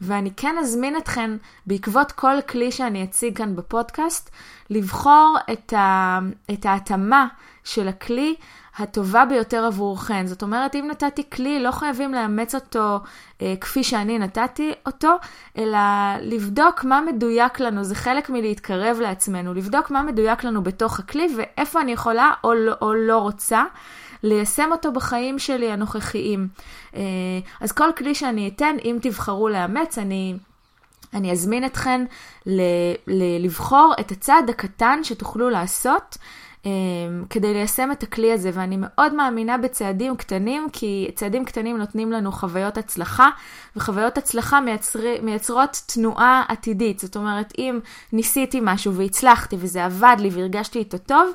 ואני 0.03 0.31
כן 0.37 0.55
אזמין 0.59 0.97
אתכן, 0.97 1.31
בעקבות 1.67 2.11
כל 2.11 2.35
כלי 2.49 2.71
שאני 2.71 3.03
אציג 3.03 3.37
כאן 3.37 3.55
בפודקאסט, 3.55 4.29
לבחור 4.69 5.37
את, 5.51 5.73
ה, 5.73 6.19
את 6.53 6.65
ההתאמה 6.65 7.27
של 7.63 7.87
הכלי 7.87 8.35
הטובה 8.77 9.25
ביותר 9.25 9.65
עבורכן. 9.65 10.27
זאת 10.27 10.41
אומרת, 10.41 10.75
אם 10.75 10.87
נתתי 10.91 11.29
כלי, 11.29 11.59
לא 11.59 11.71
חייבים 11.71 12.13
לאמץ 12.13 12.55
אותו 12.55 12.99
אה, 13.41 13.53
כפי 13.61 13.83
שאני 13.83 14.19
נתתי 14.19 14.71
אותו, 14.85 15.15
אלא 15.57 15.77
לבדוק 16.21 16.83
מה 16.83 17.01
מדויק 17.01 17.59
לנו, 17.59 17.83
זה 17.83 17.95
חלק 17.95 18.29
מלהתקרב 18.29 18.97
לעצמנו, 19.01 19.53
לבדוק 19.53 19.91
מה 19.91 20.03
מדויק 20.03 20.43
לנו 20.43 20.63
בתוך 20.63 20.99
הכלי 20.99 21.27
ואיפה 21.37 21.81
אני 21.81 21.91
יכולה 21.91 22.31
או 22.43 22.53
לא, 22.53 22.73
או 22.81 22.93
לא 22.93 23.17
רוצה. 23.17 23.63
ליישם 24.23 24.69
אותו 24.71 24.91
בחיים 24.91 25.39
שלי 25.39 25.71
הנוכחיים. 25.71 26.47
אה, 26.95 27.01
אז 27.61 27.71
כל 27.71 27.89
כלי 27.97 28.15
שאני 28.15 28.47
אתן, 28.47 28.75
אם 28.83 28.97
תבחרו 29.01 29.49
לאמץ, 29.49 29.97
אני... 29.97 30.35
אני 31.13 31.31
אזמין 31.31 31.65
אתכן 31.65 32.05
ל- 32.45 32.61
ל- 33.07 33.45
לבחור 33.45 33.93
את 33.99 34.11
הצעד 34.11 34.49
הקטן 34.49 34.99
שתוכלו 35.03 35.49
לעשות 35.49 36.17
um, 36.63 36.67
כדי 37.29 37.53
ליישם 37.53 37.91
את 37.91 38.03
הכלי 38.03 38.33
הזה, 38.33 38.49
ואני 38.53 38.77
מאוד 38.79 39.13
מאמינה 39.13 39.57
בצעדים 39.57 40.15
קטנים, 40.17 40.67
כי 40.73 41.11
צעדים 41.15 41.45
קטנים 41.45 41.77
נותנים 41.77 42.11
לנו 42.11 42.31
חוויות 42.31 42.77
הצלחה, 42.77 43.29
וחוויות 43.75 44.17
הצלחה 44.17 44.61
מייצר, 44.61 44.99
מייצרות 45.21 45.81
תנועה 45.85 46.43
עתידית. 46.47 46.99
זאת 46.99 47.15
אומרת, 47.15 47.53
אם 47.57 47.79
ניסיתי 48.13 48.59
משהו 48.61 48.93
והצלחתי 48.93 49.55
וזה 49.59 49.85
עבד 49.85 50.15
לי 50.19 50.29
והרגשתי 50.29 50.79
איתו 50.79 50.97
טוב, 50.97 51.29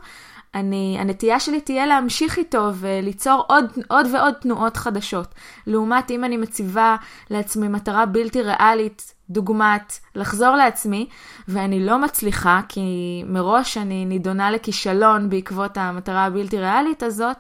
אני, 0.55 0.97
הנטייה 1.01 1.41
שלי 1.41 1.61
תהיה 1.61 1.87
להמשיך 1.87 2.39
איתו 2.39 2.71
וליצור 2.75 3.45
עוד, 3.49 3.65
עוד 3.89 4.07
ועוד 4.13 4.35
תנועות 4.35 4.77
חדשות. 4.77 5.35
לעומת 5.67 6.11
אם 6.11 6.25
אני 6.25 6.37
מציבה 6.37 6.97
לעצמי 7.31 7.69
מטרה 7.69 8.07
בלתי 8.07 8.43
ריאלית, 8.43 9.15
דוגמת 9.31 9.99
לחזור 10.15 10.57
לעצמי, 10.57 11.09
ואני 11.49 11.87
לא 11.87 11.99
מצליחה, 11.99 12.61
כי 12.69 12.83
מראש 13.27 13.77
אני 13.77 14.05
נידונה 14.05 14.51
לכישלון 14.51 15.31
בעקבות 15.31 15.77
המטרה 15.77 16.25
הבלתי 16.25 16.59
ריאלית 16.59 17.03
הזאת, 17.03 17.37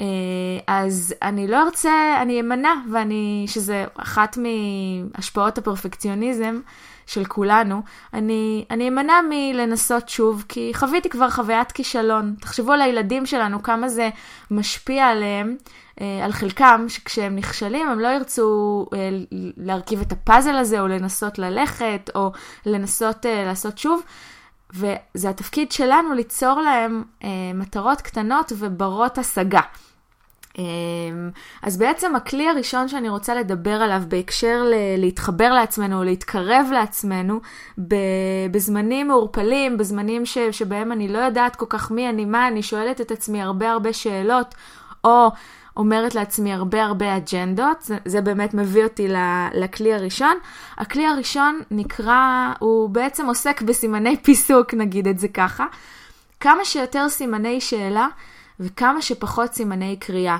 אה, 0.00 0.06
אז 0.66 1.14
אני 1.22 1.48
לא 1.48 1.62
ארצה, 1.62 2.22
אני 2.22 2.40
אמנע, 2.40 2.74
ואני, 2.92 3.44
שזה 3.48 3.84
אחת 3.96 4.38
מהשפעות 4.38 5.58
הפרפקציוניזם, 5.58 6.60
של 7.06 7.24
כולנו, 7.24 7.82
אני, 8.14 8.64
אני 8.70 8.88
אמנע 8.88 9.20
מלנסות 9.30 10.08
שוב, 10.08 10.44
כי 10.48 10.72
חוויתי 10.74 11.08
כבר 11.08 11.30
חוויית 11.30 11.72
כישלון. 11.72 12.34
תחשבו 12.40 12.72
על 12.72 12.80
הילדים 12.82 13.26
שלנו, 13.26 13.62
כמה 13.62 13.88
זה 13.88 14.10
משפיע 14.50 15.06
עליהם, 15.06 15.56
אה, 16.00 16.24
על 16.24 16.32
חלקם, 16.32 16.84
שכשהם 16.88 17.36
נכשלים 17.36 17.88
הם 17.88 18.00
לא 18.00 18.08
ירצו 18.08 18.86
אה, 18.94 19.08
להרכיב 19.56 20.00
את 20.00 20.12
הפאזל 20.12 20.56
הזה, 20.56 20.80
או 20.80 20.88
לנסות 20.88 21.38
ללכת, 21.38 22.10
או 22.14 22.32
לנסות 22.66 23.26
אה, 23.26 23.44
לעשות 23.44 23.78
שוב. 23.78 24.02
וזה 24.74 25.28
התפקיד 25.28 25.72
שלנו 25.72 26.14
ליצור 26.14 26.60
להם 26.60 27.04
אה, 27.24 27.28
מטרות 27.54 28.00
קטנות 28.00 28.52
וברות 28.58 29.18
השגה. 29.18 29.60
אמ, 30.58 31.30
אז 31.62 31.76
בעצם 31.76 32.16
הכלי 32.16 32.48
הראשון 32.48 32.88
שאני 32.88 33.08
רוצה 33.08 33.34
לדבר 33.34 33.82
עליו 33.82 34.02
בהקשר 34.08 34.62
ל- 34.64 35.00
להתחבר 35.00 35.52
לעצמנו 35.52 36.04
להתקרב 36.04 36.66
לעצמנו 36.72 37.40
בזמנים 38.50 39.08
מעורפלים, 39.08 39.78
בזמנים 39.78 40.26
ש- 40.26 40.38
שבהם 40.50 40.92
אני 40.92 41.08
לא 41.08 41.18
יודעת 41.18 41.56
כל 41.56 41.66
כך 41.68 41.90
מי 41.90 42.08
אני, 42.08 42.24
מה 42.24 42.48
אני, 42.48 42.62
שואלת 42.62 43.00
את 43.00 43.10
עצמי 43.10 43.42
הרבה 43.42 43.70
הרבה 43.70 43.92
שאלות, 43.92 44.54
או 45.04 45.28
אומרת 45.76 46.14
לעצמי 46.14 46.52
הרבה 46.52 46.84
הרבה 46.84 47.16
אג'נדות, 47.16 47.82
זה, 47.82 47.96
זה 48.04 48.20
באמת 48.20 48.54
מביא 48.54 48.84
אותי 48.84 49.08
לכלי 49.54 49.94
הראשון. 49.94 50.36
הכלי 50.76 51.06
הראשון 51.06 51.60
נקרא, 51.70 52.52
הוא 52.58 52.90
בעצם 52.90 53.26
עוסק 53.26 53.62
בסימני 53.62 54.16
פיסוק, 54.24 54.74
נגיד 54.74 55.08
את 55.08 55.18
זה 55.18 55.28
ככה. 55.28 55.66
כמה 56.40 56.64
שיותר 56.64 57.08
סימני 57.08 57.60
שאלה. 57.60 58.08
וכמה 58.62 59.02
שפחות 59.02 59.52
סימני 59.52 59.96
קריאה. 59.96 60.36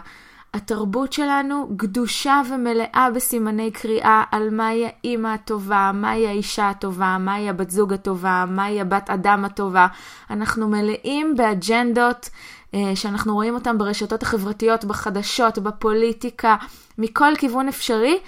התרבות 0.55 1.13
שלנו 1.13 1.69
גדושה 1.77 2.41
ומלאה 2.51 3.09
בסימני 3.15 3.71
קריאה 3.71 4.23
על 4.31 4.51
מהי 4.51 4.87
האימא 4.87 5.29
הטובה, 5.29 5.91
מהי 5.95 6.27
האישה 6.27 6.71
הטובה, 6.71 7.17
מהי 7.21 7.49
הבת 7.49 7.71
זוג 7.71 7.93
הטובה, 7.93 8.45
מהי 8.49 8.81
הבת 8.81 9.11
אדם 9.11 9.45
הטובה. 9.45 9.87
אנחנו 10.31 10.69
מלאים 10.69 11.35
באג'נדות 11.37 12.31
אה, 12.75 12.93
שאנחנו 12.95 13.35
רואים 13.35 13.55
אותן 13.55 13.79
ברשתות 13.79 14.23
החברתיות, 14.23 14.85
בחדשות, 14.85 15.59
בפוליטיקה, 15.59 16.57
מכל 16.99 17.33
כיוון 17.39 17.69
אפשרי, 17.69 18.19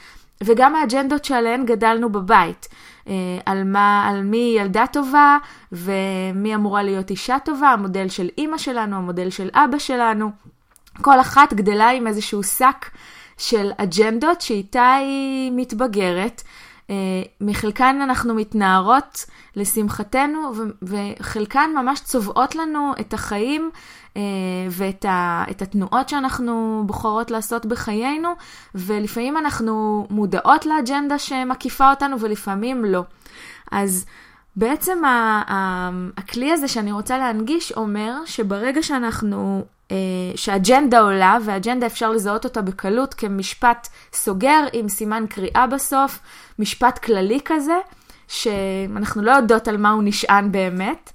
וגם 0.42 0.74
האג'נדות 0.74 1.24
שעליהן 1.24 1.64
גדלנו 1.64 2.12
בבית. 2.12 2.68
אה, 3.08 3.12
על, 3.46 3.64
מה, 3.64 4.08
על 4.08 4.22
מי 4.22 4.54
ילדה 4.58 4.84
טובה 4.92 5.38
ומי 5.72 6.54
אמורה 6.54 6.82
להיות 6.82 7.10
אישה 7.10 7.38
טובה, 7.38 7.68
המודל 7.68 8.08
של 8.08 8.28
אימא 8.38 8.58
שלנו, 8.58 8.96
המודל 8.96 9.30
של 9.30 9.50
אבא 9.54 9.78
שלנו. 9.78 10.30
כל 11.02 11.20
אחת 11.20 11.52
גדלה 11.52 11.90
עם 11.90 12.06
איזשהו 12.06 12.42
שק 12.42 12.90
של 13.38 13.70
אג'נדות 13.76 14.40
שאיתה 14.40 14.94
היא 14.94 15.52
מתבגרת. 15.54 16.42
אה, 16.90 16.94
מחלקן 17.40 17.98
אנחנו 18.02 18.34
מתנערות 18.34 19.24
לשמחתנו, 19.56 20.52
וחלקן 20.82 21.70
ממש 21.74 22.00
צובעות 22.00 22.54
לנו 22.54 22.92
את 23.00 23.14
החיים 23.14 23.70
אה, 24.16 24.22
ואת 24.70 25.04
את 25.50 25.62
התנועות 25.62 26.08
שאנחנו 26.08 26.82
בוחרות 26.86 27.30
לעשות 27.30 27.66
בחיינו, 27.66 28.28
ולפעמים 28.74 29.36
אנחנו 29.36 30.06
מודעות 30.10 30.66
לאג'נדה 30.66 31.18
שמקיפה 31.18 31.90
אותנו 31.90 32.20
ולפעמים 32.20 32.84
לא. 32.84 33.02
אז 33.72 34.06
בעצם 34.56 35.02
הכלי 36.16 36.52
הזה 36.52 36.68
שאני 36.68 36.92
רוצה 36.92 37.18
להנגיש 37.18 37.72
אומר 37.72 38.14
שברגע 38.26 38.82
שאנחנו, 38.82 39.64
שאג'נדה 40.34 41.00
עולה, 41.00 41.38
ואג'נדה 41.44 41.86
אפשר 41.86 42.10
לזהות 42.10 42.44
אותה 42.44 42.62
בקלות 42.62 43.14
כמשפט 43.14 43.88
סוגר 44.12 44.64
עם 44.72 44.88
סימן 44.88 45.24
קריאה 45.28 45.66
בסוף, 45.66 46.18
משפט 46.58 46.98
כללי 46.98 47.40
כזה, 47.44 47.76
שאנחנו 48.28 49.22
לא 49.22 49.30
יודעות 49.30 49.68
על 49.68 49.76
מה 49.76 49.90
הוא 49.90 50.02
נשען 50.04 50.52
באמת. 50.52 51.12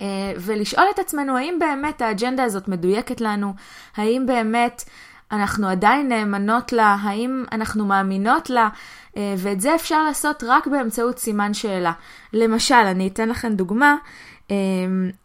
אה, 0.00 0.32
ולשאול 0.36 0.86
את 0.94 0.98
עצמנו 0.98 1.36
האם 1.36 1.58
באמת 1.58 2.02
האג'נדה 2.02 2.44
הזאת 2.44 2.68
מדויקת 2.68 3.20
לנו, 3.20 3.54
האם 3.96 4.24
באמת 4.26 4.84
אנחנו 5.32 5.68
עדיין 5.68 6.08
נאמנות 6.08 6.72
לה, 6.72 6.96
האם 7.02 7.44
אנחנו 7.52 7.86
מאמינות 7.86 8.50
לה, 8.50 8.68
אה, 9.16 9.34
ואת 9.38 9.60
זה 9.60 9.74
אפשר 9.74 10.04
לעשות 10.04 10.44
רק 10.46 10.66
באמצעות 10.66 11.18
סימן 11.18 11.54
שאלה. 11.54 11.92
למשל, 12.32 12.74
אני 12.74 13.08
אתן 13.08 13.28
לכם 13.28 13.52
דוגמה, 13.52 13.92
אה, 13.92 13.96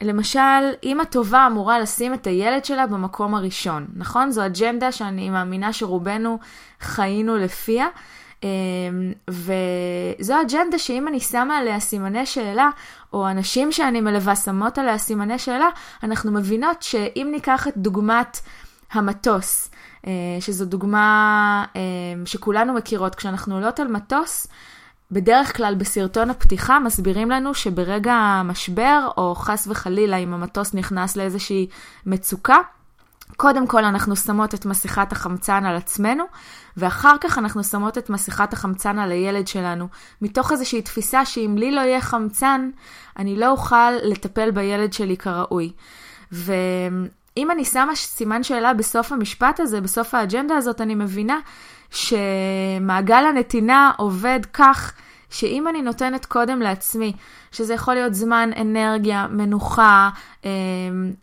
למשל, 0.02 0.40
אימא 0.84 1.04
טובה 1.04 1.48
אמורה 1.48 1.80
לשים 1.80 2.14
את 2.14 2.28
הילד 2.28 2.66
שלה 2.66 2.88
במקום 2.88 3.36
הראשון, 3.36 3.88
נכון? 3.96 4.32
זו 4.32 4.46
אג'נדה 4.46 4.92
שאני 4.92 5.30
מאמינה 5.30 5.74
שרובנו 5.74 6.40
חיינו 6.80 7.38
לפיה. 7.38 7.88
אמ, 8.44 9.14
וזו 9.30 10.42
אג'נדה 10.42 10.80
שאם 10.80 11.08
אני 11.08 11.20
שמה 11.20 11.58
עליה 11.58 11.80
סימני 11.80 12.26
שאלה, 12.26 12.70
או 13.14 13.30
אנשים 13.30 13.72
שאני 13.72 14.02
מלווה 14.02 14.36
שמות 14.36 14.78
עליה 14.78 14.98
סימני 14.98 15.40
שאלה, 15.40 15.68
אנחנו 16.04 16.32
מבינות 16.32 16.84
שאם 16.84 17.28
ניקח 17.32 17.68
את 17.68 17.78
דוגמת 17.78 18.40
המטוס, 18.92 19.70
אה, 20.08 20.12
שזו 20.40 20.66
דוגמה 20.66 21.66
אמ, 21.76 22.26
שכולנו 22.26 22.74
מכירות, 22.74 23.16
כשאנחנו 23.16 23.56
עולות 23.56 23.80
על 23.80 23.88
מטוס, 23.88 24.48
בדרך 25.12 25.58
כלל 25.58 25.76
בסרטון 25.76 26.30
הפתיחה 26.30 26.80
מסבירים 26.80 27.32
לנו 27.32 27.54
שברגע 27.54 28.14
המשבר, 28.14 29.10
או 29.18 29.36
חס 29.36 29.68
וחלילה 29.68 30.18
אם 30.18 30.34
המטוס 30.34 30.74
נכנס 30.74 31.16
לאיזושהי 31.16 31.68
מצוקה, 32.06 32.58
קודם 33.38 33.68
כל 33.68 33.86
אנחנו 33.86 34.16
שמות 34.16 34.54
את 34.54 34.66
מסכת 34.66 35.12
החמצן 35.12 35.66
על 35.66 35.76
עצמנו, 35.76 36.24
ואחר 36.78 37.16
כך 37.22 37.38
אנחנו 37.38 37.64
שמות 37.64 37.98
את 37.98 38.10
מסכת 38.10 38.54
החמצן 38.54 39.00
על 39.00 39.12
הילד 39.12 39.48
שלנו, 39.48 39.88
מתוך 40.22 40.52
איזושהי 40.52 40.82
תפיסה 40.82 41.26
שאם 41.26 41.56
לי 41.58 41.72
לא 41.72 41.82
יהיה 41.82 42.02
חמצן, 42.02 42.70
אני 43.18 43.36
לא 43.36 43.50
אוכל 43.52 43.92
לטפל 44.04 44.52
בילד 44.52 44.94
שלי 44.94 45.18
כראוי. 45.18 45.72
ואם 46.32 47.52
אני 47.52 47.66
שמה 47.66 47.96
סימן 47.96 48.44
שאלה 48.44 48.74
בסוף 48.74 49.12
המשפט 49.12 49.60
הזה, 49.60 49.82
בסוף 49.82 50.14
האג'נדה 50.14 50.56
הזאת, 50.56 50.82
אני 50.82 50.96
מבינה 50.96 51.40
שמעגל 51.92 53.26
הנתינה 53.26 53.92
עובד 53.98 54.40
כך 54.54 54.94
שאם 55.30 55.68
אני 55.68 55.82
נותנת 55.82 56.26
קודם 56.26 56.62
לעצמי, 56.62 57.14
שזה 57.52 57.74
יכול 57.74 57.94
להיות 57.94 58.14
זמן 58.14 58.50
אנרגיה, 58.62 59.28
מנוחה, 59.30 60.10
אמ, 60.46 60.50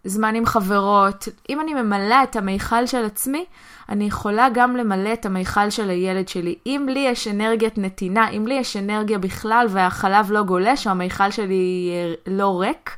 זמן 0.04 0.34
עם 0.34 0.46
חברות, 0.46 1.28
אם 1.50 1.60
אני 1.60 1.74
ממלאה 1.74 2.22
את 2.22 2.36
המיכל 2.36 2.86
של 2.86 3.04
עצמי, 3.04 3.44
אני 3.88 4.04
יכולה 4.04 4.48
גם 4.54 4.76
למלא 4.76 5.12
את 5.12 5.26
המיכל 5.26 5.70
של 5.70 5.90
הילד 5.90 6.28
שלי. 6.28 6.54
אם 6.66 6.86
לי 6.90 7.00
יש 7.00 7.28
אנרגיית 7.28 7.78
נתינה, 7.78 8.28
אם 8.28 8.46
לי 8.46 8.54
יש 8.54 8.76
אנרגיה 8.76 9.18
בכלל 9.18 9.66
והחלב 9.70 10.32
לא 10.32 10.42
גולש, 10.42 10.86
או 10.86 10.92
המיכל 10.92 11.30
שלי 11.30 11.90
אה, 11.92 12.14
לא 12.26 12.60
ריק, 12.60 12.96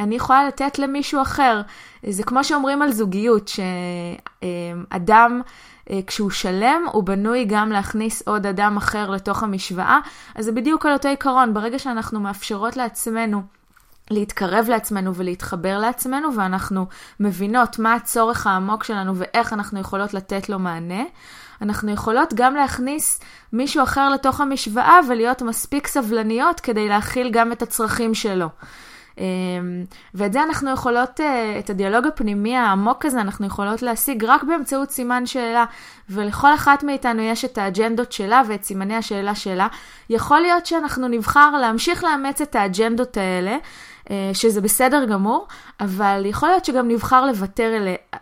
אני 0.00 0.14
יכולה 0.14 0.48
לתת 0.48 0.78
למישהו 0.78 1.22
אחר. 1.22 1.60
זה 2.06 2.22
כמו 2.22 2.44
שאומרים 2.44 2.82
על 2.82 2.92
זוגיות, 2.92 3.48
שאדם... 3.48 5.40
אה, 5.90 6.00
כשהוא 6.06 6.30
שלם, 6.30 6.82
הוא 6.92 7.02
בנוי 7.02 7.44
גם 7.44 7.72
להכניס 7.72 8.22
עוד 8.28 8.46
אדם 8.46 8.76
אחר 8.76 9.10
לתוך 9.10 9.42
המשוואה. 9.42 9.98
אז 10.34 10.44
זה 10.44 10.52
בדיוק 10.52 10.86
על 10.86 10.92
אותו 10.92 11.08
עיקרון, 11.08 11.54
ברגע 11.54 11.78
שאנחנו 11.78 12.20
מאפשרות 12.20 12.76
לעצמנו 12.76 13.42
להתקרב 14.10 14.66
לעצמנו 14.68 15.14
ולהתחבר 15.14 15.78
לעצמנו, 15.78 16.34
ואנחנו 16.36 16.86
מבינות 17.20 17.78
מה 17.78 17.94
הצורך 17.94 18.46
העמוק 18.46 18.84
שלנו 18.84 19.16
ואיך 19.16 19.52
אנחנו 19.52 19.80
יכולות 19.80 20.14
לתת 20.14 20.48
לו 20.48 20.58
מענה, 20.58 21.02
אנחנו 21.62 21.92
יכולות 21.92 22.34
גם 22.34 22.54
להכניס 22.54 23.20
מישהו 23.52 23.82
אחר 23.82 24.08
לתוך 24.08 24.40
המשוואה 24.40 24.98
ולהיות 25.08 25.42
מספיק 25.42 25.86
סבלניות 25.86 26.60
כדי 26.60 26.88
להכיל 26.88 27.30
גם 27.30 27.52
את 27.52 27.62
הצרכים 27.62 28.14
שלו. 28.14 28.48
אמ, 29.18 29.84
ואת 30.14 30.32
זה 30.32 30.42
אנחנו 30.42 30.70
יכולות, 30.70 31.20
אה, 31.20 31.58
את 31.58 31.70
הדיאלוג 31.70 32.06
הפנימי 32.06 32.56
העמוק 32.56 33.04
הזה, 33.04 33.20
אנחנו 33.20 33.46
יכולות 33.46 33.82
להשיג 33.82 34.24
רק 34.24 34.42
באמצעות 34.42 34.90
סימן 34.90 35.26
שאלה, 35.26 35.64
ולכל 36.10 36.54
אחת 36.54 36.82
מאיתנו 36.82 37.22
יש 37.22 37.44
את 37.44 37.58
האג'נדות 37.58 38.12
שלה 38.12 38.42
ואת 38.48 38.64
סימני 38.64 38.96
השאלה 38.96 39.34
שלה. 39.34 39.68
יכול 40.10 40.40
להיות 40.40 40.66
שאנחנו 40.66 41.08
נבחר 41.08 41.50
להמשיך 41.60 42.04
לאמץ 42.04 42.40
את 42.40 42.56
האג'נדות 42.56 43.16
האלה. 43.16 43.56
אה, 44.10 44.30
שזה 44.32 44.60
בסדר 44.60 45.04
גמור, 45.04 45.46
אבל 45.80 46.22
יכול 46.26 46.48
להיות 46.48 46.64
שגם 46.64 46.88
נבחר 46.88 47.26
לוותר, 47.26 47.72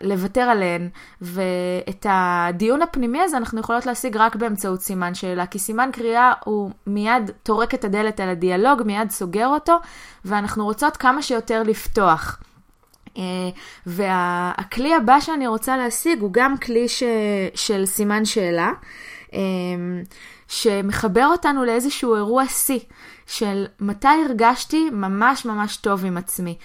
לוותר 0.01 0.41
עליהן, 0.41 0.89
ואת 1.21 2.07
הדיון 2.09 2.83
הפנימי 2.83 3.21
הזה 3.21 3.37
אנחנו 3.37 3.61
יכולות 3.61 3.87
להשיג 3.87 4.17
רק 4.17 4.37
באמצעות 4.37 4.81
סימן 4.81 5.15
שאלה, 5.15 5.47
כי 5.47 5.59
סימן 5.59 5.91
קריאה 5.93 6.33
הוא 6.45 6.71
מיד 6.87 7.31
טורק 7.43 7.75
את 7.75 7.85
הדלת 7.85 8.21
על 8.21 8.29
הדיאלוג, 8.29 8.83
מיד 8.83 9.11
סוגר 9.11 9.47
אותו, 9.47 9.77
ואנחנו 10.25 10.65
רוצות 10.65 10.97
כמה 10.97 11.23
שיותר 11.23 11.63
לפתוח. 11.63 12.39
Uh, 13.15 13.17
והכלי 13.87 14.95
הבא 14.95 15.21
שאני 15.21 15.47
רוצה 15.47 15.77
להשיג 15.77 16.21
הוא 16.21 16.31
גם 16.33 16.59
כלי 16.59 16.89
ש... 16.89 17.03
של 17.55 17.87
סימן 17.87 18.25
שאלה, 18.25 18.73
uh, 19.31 19.35
שמחבר 20.49 21.27
אותנו 21.27 21.65
לאיזשהו 21.65 22.15
אירוע 22.15 22.47
שיא. 22.47 22.81
של 23.27 23.67
מתי 23.81 24.09
הרגשתי 24.29 24.91
ממש 24.91 25.45
ממש 25.45 25.77
טוב 25.77 26.05
עם 26.05 26.17
עצמי. 26.17 26.57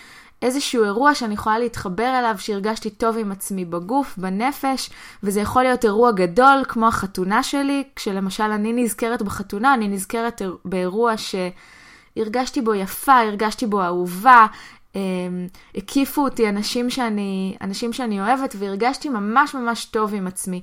איזשהו 0.42 0.84
אירוע 0.84 1.16
שאני 1.16 1.34
יכולה 1.34 1.60
להתחבר 1.60 2.20
אליו, 2.20 2.36
שהרגשתי 2.38 2.90
טוב 2.90 3.18
עם 3.18 3.32
עצמי 3.32 3.66
בגוף, 3.66 4.18
בנפש, 4.18 4.90
וזה 5.24 5.42
יכול 5.42 5.64
להיות 5.64 5.86
אירוע 5.86 6.12
גדול 6.12 6.64
כמו 6.68 6.88
החתונה 6.88 7.44
שלי, 7.44 7.84
כשלמשל 7.96 8.44
אני 8.44 8.74
נזכרת 8.74 9.22
בחתונה, 9.22 9.74
אני 9.74 9.88
נזכרת 9.88 10.42
באירוע 10.66 11.14
שהרגשתי 11.18 12.62
בו 12.62 12.74
יפה, 12.74 13.20
הרגשתי 13.20 13.66
בו 13.66 13.82
אהובה, 13.84 14.46
אמ, 14.96 15.48
הקיפו 15.76 16.22
אותי 16.22 16.50
אנשים 16.50 16.90
שאני, 16.90 17.58
אנשים 17.62 17.94
שאני 17.94 18.22
אוהבת, 18.22 18.56
והרגשתי 18.60 19.10
ממש 19.10 19.56
ממש 19.56 19.86
טוב 19.86 20.14
עם 20.14 20.28
עצמי. 20.28 20.62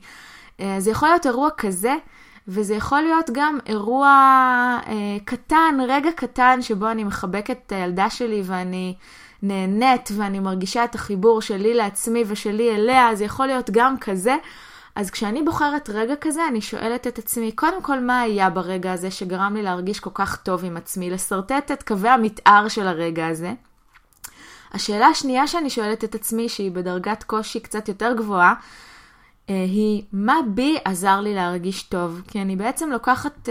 אה, 0.61 0.77
זה 0.79 0.91
יכול 0.91 1.09
להיות 1.09 1.27
אירוע 1.27 1.51
כזה, 1.51 1.95
וזה 2.49 2.75
יכול 2.75 3.01
להיות 3.01 3.31
גם 3.33 3.59
אירוע 3.67 4.09
אה, 4.87 4.93
קטן, 5.25 5.79
רגע 5.89 6.11
קטן, 6.17 6.63
שבו 6.63 6.91
אני 6.91 7.05
מחבקת 7.05 7.59
את 7.67 7.73
הילדה 7.73 8.11
שלי 8.11 8.43
ואני 8.45 8.95
נהנית 9.43 10.09
ואני 10.17 10.39
מרגישה 10.41 10.85
את 10.85 10.95
החיבור 10.95 11.41
שלי 11.43 11.75
לעצמי 11.75 12.25
ושלי 12.27 12.75
אליה, 12.75 13.15
זה 13.15 13.25
יכול 13.25 13.47
להיות 13.47 13.71
גם 13.71 13.99
כזה. 13.99 14.37
אז 14.95 15.11
כשאני 15.11 15.43
בוחרת 15.43 15.91
רגע 15.91 16.17
כזה, 16.21 16.49
אני 16.49 16.61
שואלת 16.61 17.07
את 17.07 17.19
עצמי, 17.19 17.53
קודם 17.53 17.83
כל, 17.83 18.01
מה 18.01 18.21
היה 18.21 18.51
ברגע 18.51 18.93
הזה 18.93 19.11
שגרם 19.11 19.57
לי 19.57 19.63
להרגיש 19.63 20.01
כל 20.01 20.11
כך 20.15 20.37
טוב 20.37 20.65
עם 20.65 20.77
עצמי? 20.77 21.11
לשרטט 21.11 21.71
את 21.71 21.83
קווי 21.83 22.09
המתאר 22.09 22.69
של 22.69 22.89
הרגע 22.89 23.27
הזה. 23.27 23.53
השאלה 24.73 25.07
השנייה 25.07 25.47
שאני 25.47 25.71
שואלת 25.71 26.05
את 26.05 26.15
עצמי, 26.15 26.49
שהיא 26.49 26.71
בדרגת 26.71 27.23
קושי 27.23 27.61
קצת 27.61 27.89
יותר 27.89 28.13
גבוהה, 28.17 28.55
היא 29.49 30.03
מה 30.13 30.37
בי 30.55 30.77
עזר 30.85 31.21
לי 31.21 31.35
להרגיש 31.35 31.83
טוב. 31.83 32.23
כי 32.29 32.43
אני 32.43 32.57
בעצם 32.57 32.91
לוקחת 32.91 33.49
uh, 33.49 33.51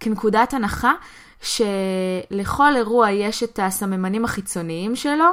כנקודת 0.00 0.54
הנחה 0.54 0.92
שלכל 1.42 2.76
אירוע 2.76 3.10
יש 3.10 3.42
את 3.42 3.58
הסממנים 3.62 4.24
החיצוניים 4.24 4.96
שלו, 4.96 5.30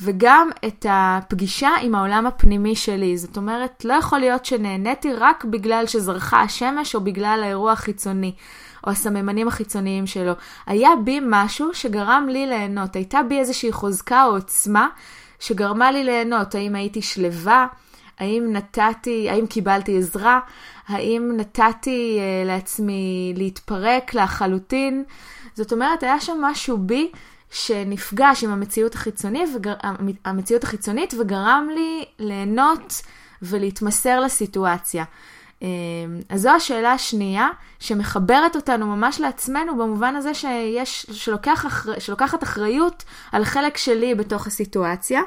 וגם 0.00 0.50
את 0.66 0.86
הפגישה 0.88 1.70
עם 1.82 1.94
העולם 1.94 2.26
הפנימי 2.26 2.76
שלי. 2.76 3.16
זאת 3.16 3.36
אומרת, 3.36 3.84
לא 3.84 3.94
יכול 3.94 4.18
להיות 4.18 4.44
שנהניתי 4.44 5.14
רק 5.14 5.44
בגלל 5.44 5.86
שזרחה 5.86 6.40
השמש 6.40 6.94
או 6.94 7.00
בגלל 7.00 7.40
האירוע 7.42 7.72
החיצוני. 7.72 8.32
או 8.86 8.90
הסממנים 8.90 9.48
החיצוניים 9.48 10.06
שלו. 10.06 10.32
היה 10.66 10.88
בי 11.04 11.20
משהו 11.22 11.74
שגרם 11.74 12.26
לי 12.28 12.46
ליהנות, 12.46 12.96
הייתה 12.96 13.22
בי 13.28 13.38
איזושהי 13.38 13.72
חוזקה 13.72 14.24
או 14.24 14.30
עוצמה 14.30 14.88
שגרמה 15.38 15.90
לי 15.90 16.04
ליהנות. 16.04 16.54
האם 16.54 16.74
הייתי 16.74 17.02
שלווה? 17.02 17.66
האם 18.20 18.52
נתתי, 18.52 19.30
האם 19.30 19.46
קיבלתי 19.46 19.98
עזרה? 19.98 20.40
האם 20.88 21.32
נתתי 21.36 22.18
uh, 22.18 22.46
לעצמי 22.46 23.34
להתפרק 23.36 24.14
לחלוטין? 24.14 25.04
זאת 25.54 25.72
אומרת, 25.72 26.02
היה 26.02 26.20
שם 26.20 26.38
משהו 26.40 26.78
בי 26.78 27.10
שנפגש 27.50 28.44
עם 28.44 28.50
המציאות, 28.50 28.94
החיצונית, 28.94 29.48
וגר... 29.56 29.74
המציאות 30.24 30.64
החיצונית 30.64 31.14
וגרם 31.18 31.68
לי 31.74 32.04
ליהנות 32.18 33.02
ולהתמסר 33.42 34.20
לסיטואציה. 34.20 35.04
אה, 35.62 35.68
אז 36.28 36.42
זו 36.42 36.50
השאלה 36.50 36.92
השנייה 36.92 37.48
שמחברת 37.78 38.56
אותנו 38.56 38.86
ממש 38.86 39.20
לעצמנו 39.20 39.76
במובן 39.78 40.16
הזה 40.16 40.34
שיש, 40.34 41.06
שלוקח 41.12 41.66
אחר, 41.66 41.98
שלוקחת 41.98 42.42
אחריות 42.42 43.04
על 43.32 43.44
חלק 43.44 43.76
שלי 43.76 44.14
בתוך 44.14 44.46
הסיטואציה. 44.46 45.20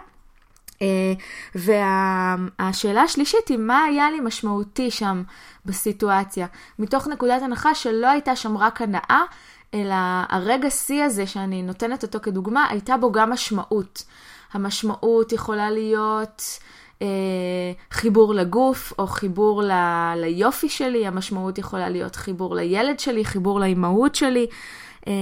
אה, 0.81 1.13
והשאלה 1.55 3.01
השלישית 3.01 3.47
היא 3.47 3.57
מה 3.57 3.83
היה 3.83 4.11
לי 4.11 4.19
משמעותי 4.19 4.91
שם 4.91 5.23
בסיטואציה, 5.65 6.47
מתוך 6.79 7.07
נקודת 7.07 7.41
הנחה 7.41 7.75
שלא 7.75 8.07
הייתה 8.07 8.35
שם 8.35 8.57
רק 8.57 8.81
הנאה, 8.81 9.21
אלא 9.73 9.95
הרגע 10.29 10.69
שיא 10.69 11.03
הזה 11.03 11.27
שאני 11.27 11.61
נותנת 11.61 12.03
אותו 12.03 12.19
כדוגמה, 12.19 12.67
הייתה 12.69 12.97
בו 12.97 13.11
גם 13.11 13.29
משמעות. 13.29 14.03
המשמעות 14.53 15.31
יכולה 15.31 15.69
להיות 15.69 16.43
אה, 17.01 17.07
חיבור 17.91 18.33
לגוף 18.33 18.93
או 18.99 19.07
חיבור 19.07 19.63
ל, 19.63 19.71
ליופי 20.15 20.69
שלי, 20.69 21.07
המשמעות 21.07 21.57
יכולה 21.57 21.89
להיות 21.89 22.15
חיבור 22.15 22.55
לילד 22.55 22.99
שלי, 22.99 23.25
חיבור 23.25 23.59
לאימהות 23.59 24.15
שלי. 24.15 24.47
אה, 25.07 25.13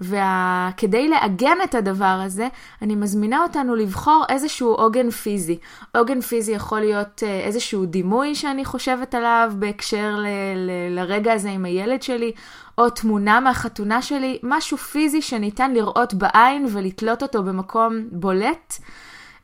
וכדי 0.00 1.08
לעגן 1.08 1.56
את 1.64 1.74
הדבר 1.74 2.20
הזה, 2.24 2.48
אני 2.82 2.94
מזמינה 2.94 3.42
אותנו 3.42 3.74
לבחור 3.74 4.24
איזשהו 4.28 4.72
עוגן 4.74 5.10
פיזי. 5.10 5.58
עוגן 5.94 6.20
פיזי 6.20 6.52
יכול 6.52 6.80
להיות 6.80 7.22
אה, 7.22 7.40
איזשהו 7.40 7.86
דימוי 7.86 8.34
שאני 8.34 8.64
חושבת 8.64 9.14
עליו 9.14 9.52
בהקשר 9.58 10.16
ל- 10.18 10.26
ל- 10.56 10.98
לרגע 10.98 11.32
הזה 11.32 11.50
עם 11.50 11.64
הילד 11.64 12.02
שלי, 12.02 12.32
או 12.78 12.90
תמונה 12.90 13.40
מהחתונה 13.40 14.02
שלי, 14.02 14.38
משהו 14.42 14.76
פיזי 14.76 15.22
שניתן 15.22 15.72
לראות 15.72 16.14
בעין 16.14 16.66
ולתלות 16.72 17.22
אותו 17.22 17.42
במקום 17.42 17.94
בולט. 18.12 18.74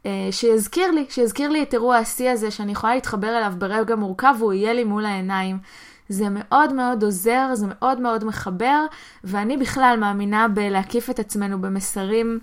אה, 0.07 0.29
שיזכיר 0.31 0.91
לי, 0.91 1.07
שיזכיר 1.09 1.51
לי 1.51 1.63
את 1.63 1.75
אירוע 1.75 1.97
השיא 1.97 2.31
הזה, 2.31 2.51
שאני 2.51 2.73
יכולה 2.73 2.95
להתחבר 2.95 3.39
אליו 3.39 3.53
ברגע 3.59 3.97
מורכב 3.97 4.35
והוא 4.39 4.53
יהיה 4.53 4.73
לי 4.73 4.85
מול 4.85 5.07
העיניים. 5.07 5.59
זה 6.09 6.27
מאוד 6.31 6.73
מאוד 6.73 7.05
עוזר, 7.05 7.51
זה 7.55 7.67
מאוד 7.69 8.01
מאוד 8.01 8.25
מחבר, 8.25 8.87
ואני 9.25 9.57
בכלל 9.57 9.97
מאמינה 10.01 10.49
בלהקיף 10.49 11.11
את 11.11 11.19
עצמנו 11.19 11.61
במסרים 11.61 12.39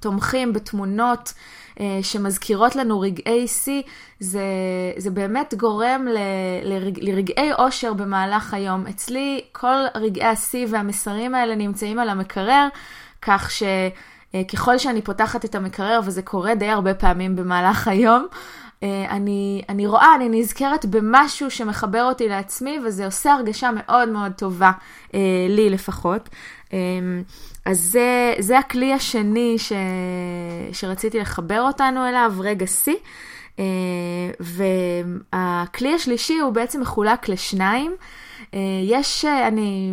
תומכים, 0.00 0.52
בתמונות. 0.52 1.32
אה, 1.80 1.98
שמזכירות 2.02 2.76
לנו 2.76 3.00
רגעי 3.00 3.48
שיא, 3.48 3.82
זה, 4.20 4.44
זה 4.96 5.10
באמת 5.10 5.54
גורם 5.56 6.06
ל, 6.08 6.18
לרג, 6.62 6.98
לרגעי 7.02 7.52
אושר 7.52 7.92
במהלך 7.92 8.54
היום. 8.54 8.86
אצלי 8.86 9.40
כל 9.52 9.76
רגעי 9.94 10.26
השיא 10.28 10.66
והמסרים 10.70 11.34
האלה 11.34 11.54
נמצאים 11.54 11.98
על 11.98 12.08
המקרר, 12.08 12.68
כך 13.22 13.50
שככל 13.50 14.78
שאני 14.78 15.02
פותחת 15.02 15.44
את 15.44 15.54
המקרר, 15.54 16.00
וזה 16.04 16.22
קורה 16.22 16.54
די 16.54 16.68
הרבה 16.68 16.94
פעמים 16.94 17.36
במהלך 17.36 17.88
היום, 17.88 18.26
אה, 18.32 18.32
אני, 18.82 19.62
אני 19.68 19.86
רואה, 19.86 20.14
אני 20.14 20.40
נזכרת 20.40 20.84
במשהו 20.84 21.50
שמחבר 21.50 22.02
אותי 22.02 22.28
לעצמי, 22.28 22.78
וזה 22.84 23.04
עושה 23.04 23.32
הרגשה 23.32 23.70
מאוד 23.76 24.08
מאוד 24.08 24.32
טובה, 24.32 24.72
אה, 25.14 25.20
לי 25.48 25.70
לפחות. 25.70 26.28
אה, 26.72 26.78
אז 27.66 27.78
זה, 27.78 28.34
זה 28.38 28.58
הכלי 28.58 28.92
השני 28.92 29.54
ש, 29.58 29.72
שרציתי 30.72 31.20
לחבר 31.20 31.60
אותנו 31.60 32.08
אליו, 32.08 32.32
רגע 32.38 32.66
שיא. 32.66 32.96
והכלי 34.40 35.94
השלישי 35.94 36.38
הוא 36.38 36.52
בעצם 36.52 36.80
מחולק 36.80 37.28
לשניים. 37.28 37.96
יש, 38.84 39.24
אני 39.24 39.92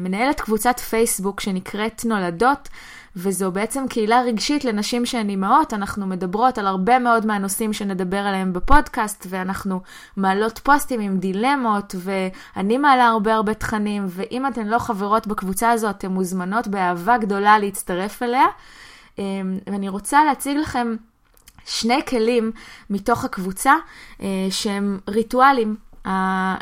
מנהלת 0.00 0.40
קבוצת 0.40 0.80
פייסבוק 0.80 1.40
שנקראת 1.40 2.04
נולדות. 2.04 2.68
וזו 3.16 3.52
בעצם 3.52 3.84
קהילה 3.88 4.22
רגשית 4.22 4.64
לנשים 4.64 5.06
שהן 5.06 5.28
אימהות. 5.28 5.74
אנחנו 5.74 6.06
מדברות 6.06 6.58
על 6.58 6.66
הרבה 6.66 6.98
מאוד 6.98 7.26
מהנושאים 7.26 7.72
שנדבר 7.72 8.18
עליהם 8.18 8.52
בפודקאסט, 8.52 9.26
ואנחנו 9.30 9.80
מעלות 10.16 10.58
פוסטים 10.58 11.00
עם 11.00 11.18
דילמות, 11.18 11.94
ואני 11.98 12.78
מעלה 12.78 13.06
הרבה 13.06 13.34
הרבה 13.34 13.54
תכנים, 13.54 14.06
ואם 14.08 14.46
אתן 14.46 14.66
לא 14.66 14.78
חברות 14.78 15.26
בקבוצה 15.26 15.70
הזו, 15.70 15.90
אתן 15.90 16.08
מוזמנות 16.08 16.68
באהבה 16.68 17.18
גדולה 17.18 17.58
להצטרף 17.58 18.22
אליה. 18.22 18.46
אמ, 19.18 19.58
ואני 19.66 19.88
רוצה 19.88 20.24
להציג 20.24 20.56
לכם 20.56 20.96
שני 21.66 22.06
כלים 22.06 22.52
מתוך 22.90 23.24
הקבוצה 23.24 23.74
אה, 24.22 24.26
שהם 24.50 24.98
ריטואלים, 25.08 25.76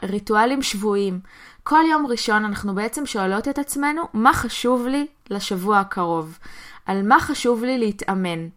ריטואלים 0.03 0.63
שבועיים. 0.63 1.21
כל 1.65 1.85
יום 1.91 2.07
ראשון 2.07 2.45
אנחנו 2.45 2.75
בעצם 2.75 3.07
שואלות 3.07 3.49
את 3.49 3.59
עצמנו, 3.59 4.03
מה 4.15 4.33
חשוב 4.33 4.87
לי 4.87 5.07
לשבוע 5.31 5.79
הקרוב? 5.79 6.39
על 6.87 7.03
מה 7.03 7.21
חשוב 7.21 7.65
לי 7.65 7.79
להתאמן? 7.79 8.49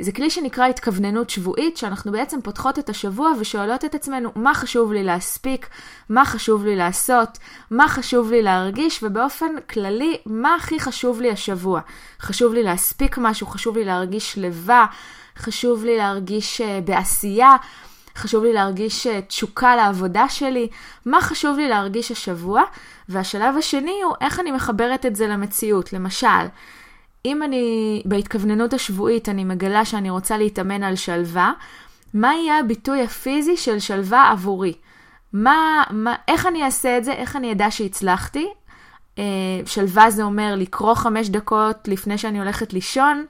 זה 0.00 0.12
כלי 0.12 0.30
שנקרא 0.30 0.66
התכווננות 0.66 1.30
שבועית, 1.30 1.76
שאנחנו 1.76 2.12
בעצם 2.12 2.40
פותחות 2.40 2.78
את 2.78 2.88
השבוע 2.88 3.32
ושואלות 3.40 3.84
את 3.84 3.94
עצמנו 3.94 4.30
מה 4.36 4.54
חשוב 4.54 4.92
לי 4.92 5.04
להספיק, 5.04 5.68
מה 6.08 6.24
חשוב 6.24 6.64
לי 6.64 6.76
לעשות, 6.76 7.38
מה 7.70 7.88
חשוב 7.88 8.30
לי 8.30 8.42
להרגיש, 8.42 9.02
ובאופן 9.02 9.54
כללי, 9.70 10.16
מה 10.26 10.54
הכי 10.54 10.80
חשוב 10.80 11.20
לי 11.20 11.30
השבוע. 11.30 11.80
חשוב 12.20 12.54
לי 12.54 12.62
להספיק 12.62 13.18
משהו, 13.18 13.46
חשוב 13.46 13.76
לי 13.76 13.84
להרגיש 13.84 14.32
שלווה, 14.32 14.86
חשוב 15.36 15.84
לי 15.84 15.96
להרגיש 15.96 16.60
uh, 16.60 16.64
בעשייה. 16.84 17.56
חשוב 18.16 18.44
לי 18.44 18.52
להרגיש 18.52 19.06
אה, 19.06 19.20
תשוקה 19.22 19.76
לעבודה 19.76 20.28
שלי, 20.28 20.68
מה 21.06 21.20
חשוב 21.20 21.56
לי 21.56 21.68
להרגיש 21.68 22.10
השבוע, 22.10 22.62
והשלב 23.08 23.56
השני 23.58 24.02
הוא 24.04 24.14
איך 24.20 24.40
אני 24.40 24.52
מחברת 24.52 25.06
את 25.06 25.16
זה 25.16 25.26
למציאות. 25.26 25.92
למשל, 25.92 26.46
אם 27.24 27.42
אני 27.42 28.02
בהתכווננות 28.04 28.72
השבועית 28.72 29.28
אני 29.28 29.44
מגלה 29.44 29.84
שאני 29.84 30.10
רוצה 30.10 30.38
להתאמן 30.38 30.82
על 30.82 30.96
שלווה, 30.96 31.52
מה 32.14 32.34
יהיה 32.34 32.58
הביטוי 32.58 33.02
הפיזי 33.02 33.56
של 33.56 33.78
שלווה 33.78 34.30
עבורי? 34.30 34.72
מה, 35.32 35.82
מה, 35.90 36.14
איך 36.28 36.46
אני 36.46 36.64
אעשה 36.64 36.98
את 36.98 37.04
זה? 37.04 37.12
איך 37.12 37.36
אני 37.36 37.52
אדע 37.52 37.70
שהצלחתי? 37.70 38.46
אה, 39.18 39.24
שלווה 39.66 40.10
זה 40.10 40.22
אומר 40.22 40.54
לקרוא 40.56 40.94
חמש 40.94 41.28
דקות 41.28 41.88
לפני 41.88 42.18
שאני 42.18 42.38
הולכת 42.38 42.72
לישון. 42.72 43.24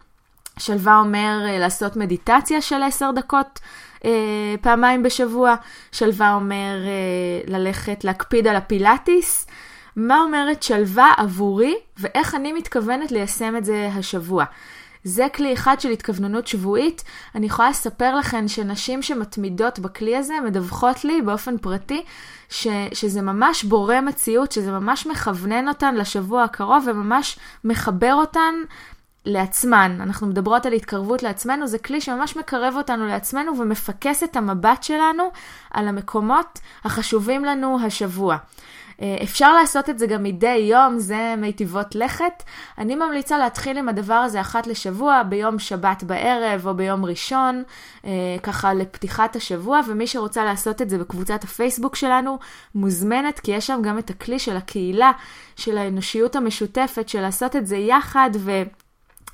שלווה 0.58 0.98
אומר 0.98 1.44
אה, 1.46 1.58
לעשות 1.58 1.96
מדיטציה 1.96 2.60
של 2.60 2.82
עשר 2.82 3.10
דקות 3.10 3.60
אה, 4.04 4.54
פעמיים 4.60 5.02
בשבוע. 5.02 5.54
שלווה 5.92 6.34
אומר 6.34 6.76
אה, 6.86 7.58
ללכת, 7.58 8.04
להקפיד 8.04 8.46
על 8.46 8.56
הפילאטיס. 8.56 9.46
מה 9.96 10.20
אומרת 10.20 10.62
שלווה 10.62 11.12
עבורי 11.16 11.74
ואיך 11.96 12.34
אני 12.34 12.52
מתכוונת 12.52 13.12
ליישם 13.12 13.56
את 13.56 13.64
זה 13.64 13.88
השבוע. 13.94 14.44
זה 15.04 15.26
כלי 15.34 15.52
אחד 15.52 15.80
של 15.80 15.90
התכווננות 15.90 16.46
שבועית. 16.46 17.04
אני 17.34 17.46
יכולה 17.46 17.70
לספר 17.70 18.16
לכם 18.16 18.48
שנשים 18.48 19.02
שמתמידות 19.02 19.78
בכלי 19.78 20.16
הזה 20.16 20.34
מדווחות 20.44 21.04
לי 21.04 21.22
באופן 21.22 21.58
פרטי 21.58 22.04
ש, 22.48 22.66
שזה 22.92 23.22
ממש 23.22 23.64
בורא 23.64 24.00
מציאות, 24.00 24.52
שזה 24.52 24.70
ממש 24.70 25.06
מכוונן 25.06 25.68
אותן 25.68 25.94
לשבוע 25.94 26.42
הקרוב 26.42 26.84
וממש 26.86 27.38
מחבר 27.64 28.14
אותן 28.14 28.54
לעצמן. 29.26 29.98
אנחנו 30.00 30.26
מדברות 30.26 30.66
על 30.66 30.72
התקרבות 30.72 31.22
לעצמנו, 31.22 31.66
זה 31.66 31.78
כלי 31.78 32.00
שממש 32.00 32.36
מקרב 32.36 32.74
אותנו 32.76 33.06
לעצמנו 33.06 33.58
ומפקס 33.58 34.22
את 34.22 34.36
המבט 34.36 34.82
שלנו 34.82 35.30
על 35.70 35.88
המקומות 35.88 36.58
החשובים 36.84 37.44
לנו 37.44 37.78
השבוע. 37.86 38.36
אה, 39.02 39.16
אפשר 39.22 39.54
לעשות 39.54 39.90
את 39.90 39.98
זה 39.98 40.06
גם 40.06 40.22
מדי 40.22 40.56
יום, 40.70 40.98
זה 40.98 41.34
מיטיבות 41.38 41.94
לכת. 41.94 42.42
אני 42.78 42.94
ממליצה 42.94 43.38
להתחיל 43.38 43.78
עם 43.78 43.88
הדבר 43.88 44.14
הזה 44.14 44.40
אחת 44.40 44.66
לשבוע, 44.66 45.22
ביום 45.22 45.58
שבת 45.58 46.02
בערב 46.02 46.66
או 46.66 46.74
ביום 46.74 47.04
ראשון, 47.04 47.62
אה, 48.04 48.10
ככה 48.42 48.74
לפתיחת 48.74 49.36
השבוע, 49.36 49.80
ומי 49.88 50.06
שרוצה 50.06 50.44
לעשות 50.44 50.82
את 50.82 50.90
זה 50.90 50.98
בקבוצת 50.98 51.44
הפייסבוק 51.44 51.96
שלנו, 51.96 52.38
מוזמנת, 52.74 53.40
כי 53.40 53.52
יש 53.52 53.66
שם 53.66 53.80
גם 53.82 53.98
את 53.98 54.10
הכלי 54.10 54.38
של 54.38 54.56
הקהילה, 54.56 55.12
של 55.56 55.78
האנושיות 55.78 56.36
המשותפת, 56.36 57.08
של 57.08 57.20
לעשות 57.20 57.56
את 57.56 57.66
זה 57.66 57.76
יחד 57.76 58.30
ו... 58.38 58.62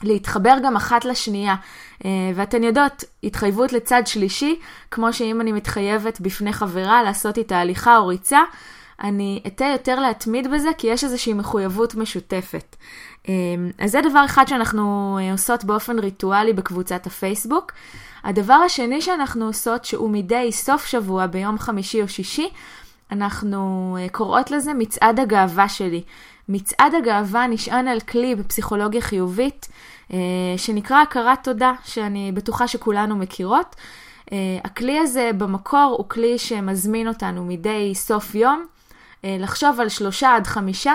להתחבר 0.02 0.56
גם 0.62 0.76
אחת 0.76 1.04
לשנייה. 1.04 1.54
אה, 2.04 2.10
ואתן 2.34 2.62
יודעות, 2.62 3.04
התחייבות 3.24 3.72
לצד 3.72 4.02
שלישי, 4.06 4.58
כמו 4.90 5.12
שאם 5.12 5.40
אני 5.40 5.52
מתחייבת 5.52 6.20
בפני 6.20 6.52
חברה 6.52 7.02
לעשות 7.02 7.38
איתה 7.38 7.58
הליכה 7.58 7.98
או 7.98 8.06
ריצה, 8.06 8.40
אני 9.02 9.42
אתן 9.46 9.70
יותר 9.72 10.00
להתמיד 10.00 10.50
בזה, 10.50 10.68
כי 10.78 10.86
יש 10.86 11.04
איזושהי 11.04 11.32
מחויבות 11.32 11.94
משותפת. 11.94 12.76
אה, 13.28 13.34
אז 13.78 13.90
זה 13.90 14.00
דבר 14.10 14.24
אחד 14.24 14.48
שאנחנו 14.48 15.18
אה, 15.22 15.32
עושות 15.32 15.64
באופן 15.64 15.98
ריטואלי 15.98 16.52
בקבוצת 16.52 17.06
הפייסבוק. 17.06 17.72
הדבר 18.24 18.54
השני 18.54 19.02
שאנחנו 19.02 19.46
עושות, 19.46 19.84
שהוא 19.84 20.10
מדי 20.10 20.52
סוף 20.52 20.86
שבוע, 20.86 21.26
ביום 21.26 21.58
חמישי 21.58 22.02
או 22.02 22.08
שישי, 22.08 22.48
אנחנו 23.12 23.96
קוראות 24.12 24.50
לזה 24.50 24.74
מצעד 24.74 25.20
הגאווה 25.20 25.68
שלי. 25.68 26.02
מצעד 26.50 26.94
הגאווה 26.94 27.46
נשען 27.46 27.88
על 27.88 28.00
כלי 28.00 28.34
בפסיכולוגיה 28.34 29.00
חיובית, 29.00 29.68
אה, 30.12 30.18
שנקרא 30.56 31.02
הכרת 31.02 31.44
תודה, 31.44 31.72
שאני 31.84 32.32
בטוחה 32.32 32.68
שכולנו 32.68 33.16
מכירות. 33.16 33.76
אה, 34.32 34.36
הכלי 34.64 34.98
הזה 34.98 35.30
במקור 35.38 35.94
הוא 35.98 36.08
כלי 36.08 36.38
שמזמין 36.38 37.08
אותנו 37.08 37.44
מדי 37.44 37.94
סוף 37.94 38.34
יום 38.34 38.66
אה, 39.24 39.36
לחשוב 39.38 39.80
על 39.80 39.88
שלושה 39.88 40.34
עד 40.34 40.46
חמישה 40.46 40.94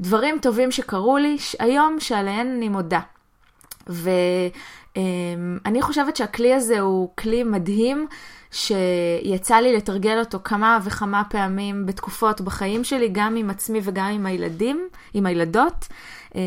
דברים 0.00 0.38
טובים 0.42 0.70
שקרו 0.70 1.18
לי 1.18 1.36
היום 1.58 1.96
שעליהם 2.00 2.46
אני 2.56 2.68
מודה. 2.68 3.00
ואני 4.96 5.82
חושבת 5.82 6.16
שהכלי 6.16 6.54
הזה 6.54 6.80
הוא 6.80 7.10
כלי 7.16 7.42
מדהים 7.42 8.06
שיצא 8.50 9.56
לי 9.56 9.76
לתרגל 9.76 10.18
אותו 10.18 10.38
כמה 10.44 10.78
וכמה 10.84 11.22
פעמים 11.24 11.86
בתקופות 11.86 12.40
בחיים 12.40 12.84
שלי, 12.84 13.08
גם 13.12 13.36
עם 13.36 13.50
עצמי 13.50 13.80
וגם 13.82 14.06
עם 14.06 14.26
הילדים, 14.26 14.88
עם 15.14 15.26
הילדות. 15.26 15.88
אה, 16.36 16.40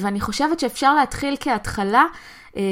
ואני 0.00 0.20
חושבת 0.20 0.60
שאפשר 0.60 0.94
להתחיל 0.94 1.36
כהתחלה 1.40 2.04
אה, 2.56 2.62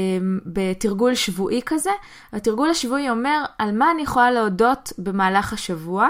בתרגול 0.47 1.15
שבועי 1.15 1.61
כזה. 1.67 1.91
התרגול 2.33 2.71
השבועי 2.71 3.11
אומר 3.11 3.45
על 3.59 3.79
מה 3.79 3.91
אני 3.91 4.03
יכולה 4.03 4.31
להודות 4.31 4.93
במהלך 4.99 5.53
השבוע. 5.53 6.09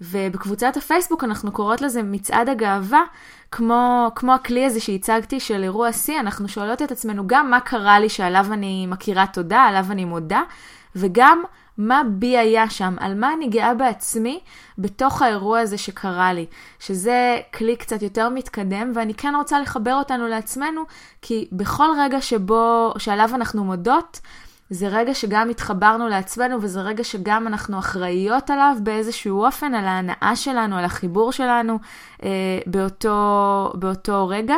ובקבוצת 0.00 0.76
הפייסבוק 0.76 1.24
אנחנו 1.24 1.52
קוראות 1.52 1.80
לזה 1.80 2.02
מצעד 2.02 2.48
הגאווה, 2.48 3.02
כמו, 3.52 4.10
כמו 4.14 4.34
הכלי 4.34 4.64
הזה 4.64 4.80
שהצגתי 4.80 5.40
של 5.40 5.62
אירוע 5.62 5.92
שיא, 5.92 6.20
אנחנו 6.20 6.48
שואלות 6.48 6.82
את 6.82 6.92
עצמנו 6.92 7.26
גם 7.26 7.50
מה 7.50 7.60
קרה 7.60 8.00
לי 8.00 8.08
שעליו 8.08 8.46
אני 8.52 8.86
מכירה 8.86 9.26
תודה, 9.32 9.60
עליו 9.60 9.86
אני 9.90 10.04
מודה, 10.04 10.42
וגם 10.96 11.42
מה 11.78 12.02
בי 12.10 12.38
היה 12.38 12.70
שם, 12.70 12.96
על 13.00 13.14
מה 13.14 13.32
אני 13.32 13.48
גאה 13.48 13.74
בעצמי 13.74 14.40
בתוך 14.78 15.22
האירוע 15.22 15.60
הזה 15.60 15.78
שקרה 15.78 16.32
לי. 16.32 16.46
שזה 16.78 17.38
כלי 17.54 17.76
קצת 17.76 18.02
יותר 18.02 18.28
מתקדם, 18.28 18.92
ואני 18.94 19.14
כן 19.14 19.34
רוצה 19.36 19.60
לחבר 19.60 19.94
אותנו 19.94 20.28
לעצמנו, 20.28 20.82
כי 21.22 21.48
בכל 21.52 21.88
רגע 21.98 22.20
שבו, 22.20 22.92
שעליו 22.98 23.30
אנחנו 23.34 23.64
מודות, 23.64 24.20
זה 24.72 24.88
רגע 24.88 25.14
שגם 25.14 25.50
התחברנו 25.50 26.08
לעצמנו, 26.08 26.62
וזה 26.62 26.80
רגע 26.80 27.04
שגם 27.04 27.46
אנחנו 27.46 27.78
אחראיות 27.78 28.50
עליו 28.50 28.76
באיזשהו 28.82 29.44
אופן, 29.44 29.74
על 29.74 29.84
ההנאה 29.84 30.32
שלנו, 30.34 30.76
על 30.76 30.84
החיבור 30.84 31.32
שלנו 31.32 31.78
אה, 32.22 32.28
באותו, 32.66 33.72
באותו 33.74 34.28
רגע. 34.28 34.56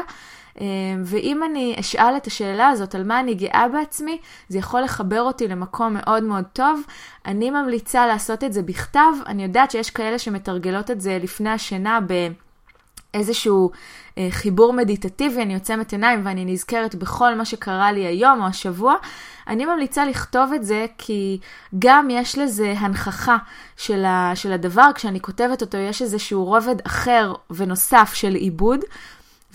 אה, 0.61 0.67
ואם 1.05 1.45
אני 1.45 1.77
אשאל 1.81 2.17
את 2.17 2.27
השאלה 2.27 2.69
הזאת 2.69 2.95
על 2.95 3.05
מה 3.05 3.21
אני 3.21 3.35
גאה 3.35 3.69
בעצמי, 3.69 4.19
זה 4.49 4.59
יכול 4.59 4.81
לחבר 4.81 5.23
אותי 5.23 5.49
למקום 5.49 5.95
מאוד 5.95 6.23
מאוד 6.23 6.45
טוב. 6.53 6.81
אני 7.27 7.51
ממליצה 7.51 8.07
לעשות 8.07 8.45
את 8.45 8.53
זה 8.53 8.63
בכתב. 8.63 9.13
אני 9.27 9.43
יודעת 9.43 9.71
שיש 9.71 9.91
כאלה 9.91 10.19
שמתרגלות 10.19 10.91
את 10.91 11.01
זה 11.01 11.19
לפני 11.23 11.51
השינה 11.51 11.99
ב... 12.07 12.29
איזשהו 13.15 13.71
אה, 14.19 14.29
חיבור 14.31 14.73
מדיטטיבי, 14.73 15.43
אני 15.43 15.55
עוצמת 15.55 15.93
עיניים 15.93 16.27
ואני 16.27 16.45
נזכרת 16.45 16.95
בכל 16.95 17.35
מה 17.35 17.45
שקרה 17.45 17.93
לי 17.93 18.07
היום 18.07 18.43
או 18.43 18.47
השבוע, 18.47 18.95
אני 19.49 19.67
ממליצה 19.67 20.05
לכתוב 20.05 20.53
את 20.53 20.65
זה 20.65 20.87
כי 20.99 21.39
גם 21.79 22.09
יש 22.11 22.39
לזה 22.39 22.75
הנכחה 22.79 23.37
של, 23.77 24.05
ה, 24.05 24.33
של 24.35 24.53
הדבר, 24.53 24.91
כשאני 24.95 25.21
כותבת 25.21 25.63
אותו 25.63 25.79
יש 25.79 26.03
איזשהו 26.03 26.45
רובד 26.45 26.77
אחר 26.87 27.35
ונוסף 27.51 28.11
של 28.15 28.35
עיבוד. 28.35 28.81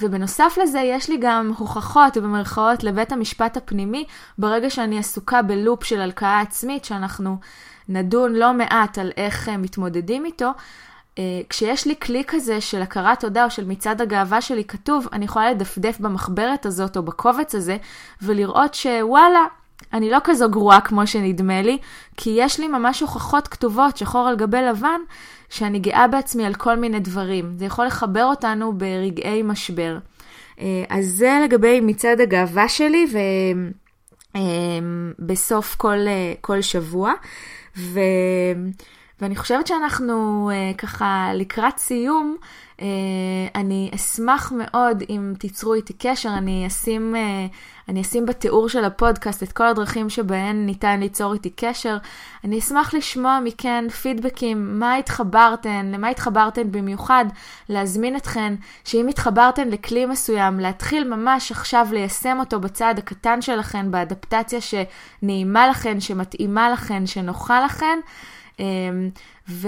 ובנוסף 0.01 0.57
לזה, 0.63 0.79
יש 0.79 1.09
לי 1.09 1.17
גם 1.21 1.51
הוכחות 1.57 2.17
במרכאות 2.17 2.83
לבית 2.83 3.11
המשפט 3.11 3.57
הפנימי, 3.57 4.05
ברגע 4.37 4.69
שאני 4.69 4.99
עסוקה 4.99 5.41
בלופ 5.41 5.83
של 5.83 6.01
הלקאה 6.01 6.41
עצמית, 6.41 6.85
שאנחנו 6.85 7.37
נדון 7.89 8.33
לא 8.33 8.53
מעט 8.53 8.97
על 8.97 9.11
איך 9.17 9.49
אה, 9.49 9.57
מתמודדים 9.57 10.25
איתו. 10.25 10.51
אה, 11.19 11.41
כשיש 11.49 11.87
לי 11.87 11.95
כלי 12.01 12.23
כזה 12.27 12.61
של 12.61 12.81
הכרת 12.81 13.19
תודה 13.19 13.45
או 13.45 13.49
של 13.49 13.65
מצעד 13.65 14.01
הגאווה 14.01 14.41
שלי 14.41 14.63
כתוב, 14.63 15.07
אני 15.13 15.25
יכולה 15.25 15.51
לדפדף 15.51 15.99
במחברת 15.99 16.65
הזאת 16.65 16.97
או 16.97 17.03
בקובץ 17.03 17.55
הזה, 17.55 17.77
ולראות 18.21 18.73
שוואלה, 18.73 19.45
אני 19.93 20.09
לא 20.09 20.17
כזו 20.23 20.49
גרועה 20.49 20.81
כמו 20.81 21.07
שנדמה 21.07 21.61
לי, 21.61 21.77
כי 22.17 22.29
יש 22.37 22.59
לי 22.59 22.67
ממש 22.67 23.01
הוכחות 23.01 23.47
כתובות, 23.47 23.97
שחור 23.97 24.27
על 24.27 24.35
גבי 24.35 24.61
לבן, 24.61 25.01
שאני 25.49 25.79
גאה 25.79 26.07
בעצמי 26.07 26.45
על 26.45 26.53
כל 26.53 26.75
מיני 26.75 26.99
דברים. 26.99 27.55
זה 27.57 27.65
יכול 27.65 27.85
לחבר 27.85 28.23
אותנו 28.25 28.77
ברגעי 28.77 29.41
משבר. 29.43 29.97
אה, 30.59 30.83
אז 30.89 31.05
זה 31.05 31.39
לגבי 31.43 31.79
מצעד 31.81 32.21
הגאווה 32.21 32.69
שלי, 32.69 33.05
ובסוף 35.19 35.71
אה, 35.71 35.77
כל, 35.77 35.97
כל 36.41 36.61
שבוע. 36.61 37.13
ו... 37.77 37.99
ואני 39.21 39.35
חושבת 39.35 39.67
שאנחנו 39.67 40.49
ככה 40.77 41.31
לקראת 41.33 41.77
סיום, 41.77 42.37
אה, 42.81 42.85
אני 43.55 43.91
אשמח 43.95 44.51
מאוד 44.55 45.03
אם 45.09 45.33
תיצרו 45.39 45.73
איתי 45.73 45.93
קשר, 45.93 46.29
אני 46.37 46.67
אשים, 46.67 47.15
אה, 47.15 47.45
אני 47.89 48.01
אשים 48.01 48.25
בתיאור 48.25 48.69
של 48.69 48.83
הפודקאסט 48.83 49.43
את 49.43 49.51
כל 49.51 49.67
הדרכים 49.67 50.09
שבהן 50.09 50.65
ניתן 50.65 50.99
ליצור 50.99 51.33
איתי 51.33 51.49
קשר. 51.55 51.97
אני 52.43 52.59
אשמח 52.59 52.93
לשמוע 52.93 53.39
מכן 53.43 53.89
פידבקים, 53.89 54.79
מה 54.79 54.95
התחברתן, 54.95 55.91
למה 55.93 56.07
התחברתן 56.07 56.71
במיוחד, 56.71 57.25
להזמין 57.69 58.15
אתכן, 58.15 58.53
שאם 58.85 59.07
התחברתן 59.07 59.69
לכלי 59.69 60.05
מסוים, 60.05 60.59
להתחיל 60.59 61.15
ממש 61.15 61.51
עכשיו 61.51 61.87
ליישם 61.91 62.37
אותו 62.39 62.59
בצעד 62.59 62.99
הקטן 62.99 63.41
שלכן, 63.41 63.91
באדפטציה 63.91 64.59
שנעימה 64.61 65.67
לכן, 65.67 65.99
שמתאימה 65.99 66.69
לכן, 66.69 67.05
שנוחה 67.05 67.61
לכן. 67.65 67.99
אמ, 68.59 69.09
ו... 69.49 69.67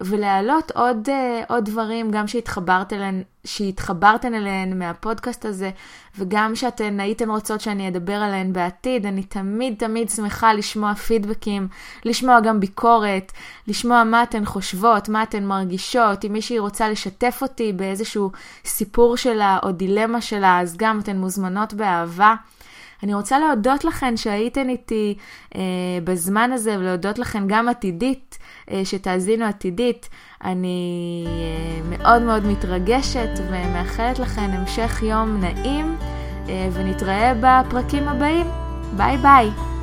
ולהעלות 0.00 0.70
עוד, 0.74 1.08
אה, 1.08 1.42
עוד 1.48 1.64
דברים, 1.64 2.10
גם 2.10 2.26
שהתחברתן 2.26 2.96
אליהן, 2.96 3.22
שהתחברתן 3.44 4.34
אליהן 4.34 4.78
מהפודקאסט 4.78 5.44
הזה, 5.44 5.70
וגם 6.18 6.54
שאתן 6.54 7.00
הייתן 7.00 7.30
רוצות 7.30 7.60
שאני 7.60 7.88
אדבר 7.88 8.12
עליהן 8.12 8.52
בעתיד. 8.52 9.06
אני 9.06 9.22
תמיד 9.22 9.74
תמיד 9.78 10.10
שמחה 10.10 10.52
לשמוע 10.52 10.94
פידבקים, 10.94 11.68
לשמוע 12.04 12.40
גם 12.40 12.60
ביקורת, 12.60 13.32
לשמוע 13.68 14.04
מה 14.04 14.22
אתן 14.22 14.44
חושבות, 14.44 15.08
מה 15.08 15.22
אתן 15.22 15.44
מרגישות. 15.44 16.24
אם 16.24 16.32
מישהי 16.32 16.58
רוצה 16.58 16.88
לשתף 16.88 17.38
אותי 17.42 17.72
באיזשהו 17.72 18.30
סיפור 18.64 19.16
שלה 19.16 19.58
או 19.62 19.72
דילמה 19.72 20.20
שלה, 20.20 20.60
אז 20.60 20.76
גם 20.76 21.00
אתן 21.00 21.16
מוזמנות 21.16 21.74
באהבה. 21.74 22.34
אני 23.02 23.14
רוצה 23.14 23.38
להודות 23.38 23.84
לכן 23.84 24.16
שהייתן 24.16 24.68
איתי 24.68 25.16
אה, 25.56 25.60
בזמן 26.04 26.52
הזה, 26.52 26.78
ולהודות 26.78 27.18
לכן 27.18 27.42
גם 27.46 27.68
עתידית, 27.68 28.38
אה, 28.70 28.84
שתאזינו 28.84 29.44
עתידית. 29.44 30.08
אני 30.44 31.24
אה, 31.26 31.98
מאוד 31.98 32.22
מאוד 32.22 32.46
מתרגשת 32.46 33.30
ומאחלת 33.50 34.18
לכן 34.18 34.50
המשך 34.50 35.02
יום 35.02 35.40
נעים, 35.40 35.96
אה, 36.48 36.68
ונתראה 36.72 37.32
בפרקים 37.40 38.08
הבאים. 38.08 38.46
ביי 38.96 39.16
ביי. 39.16 39.75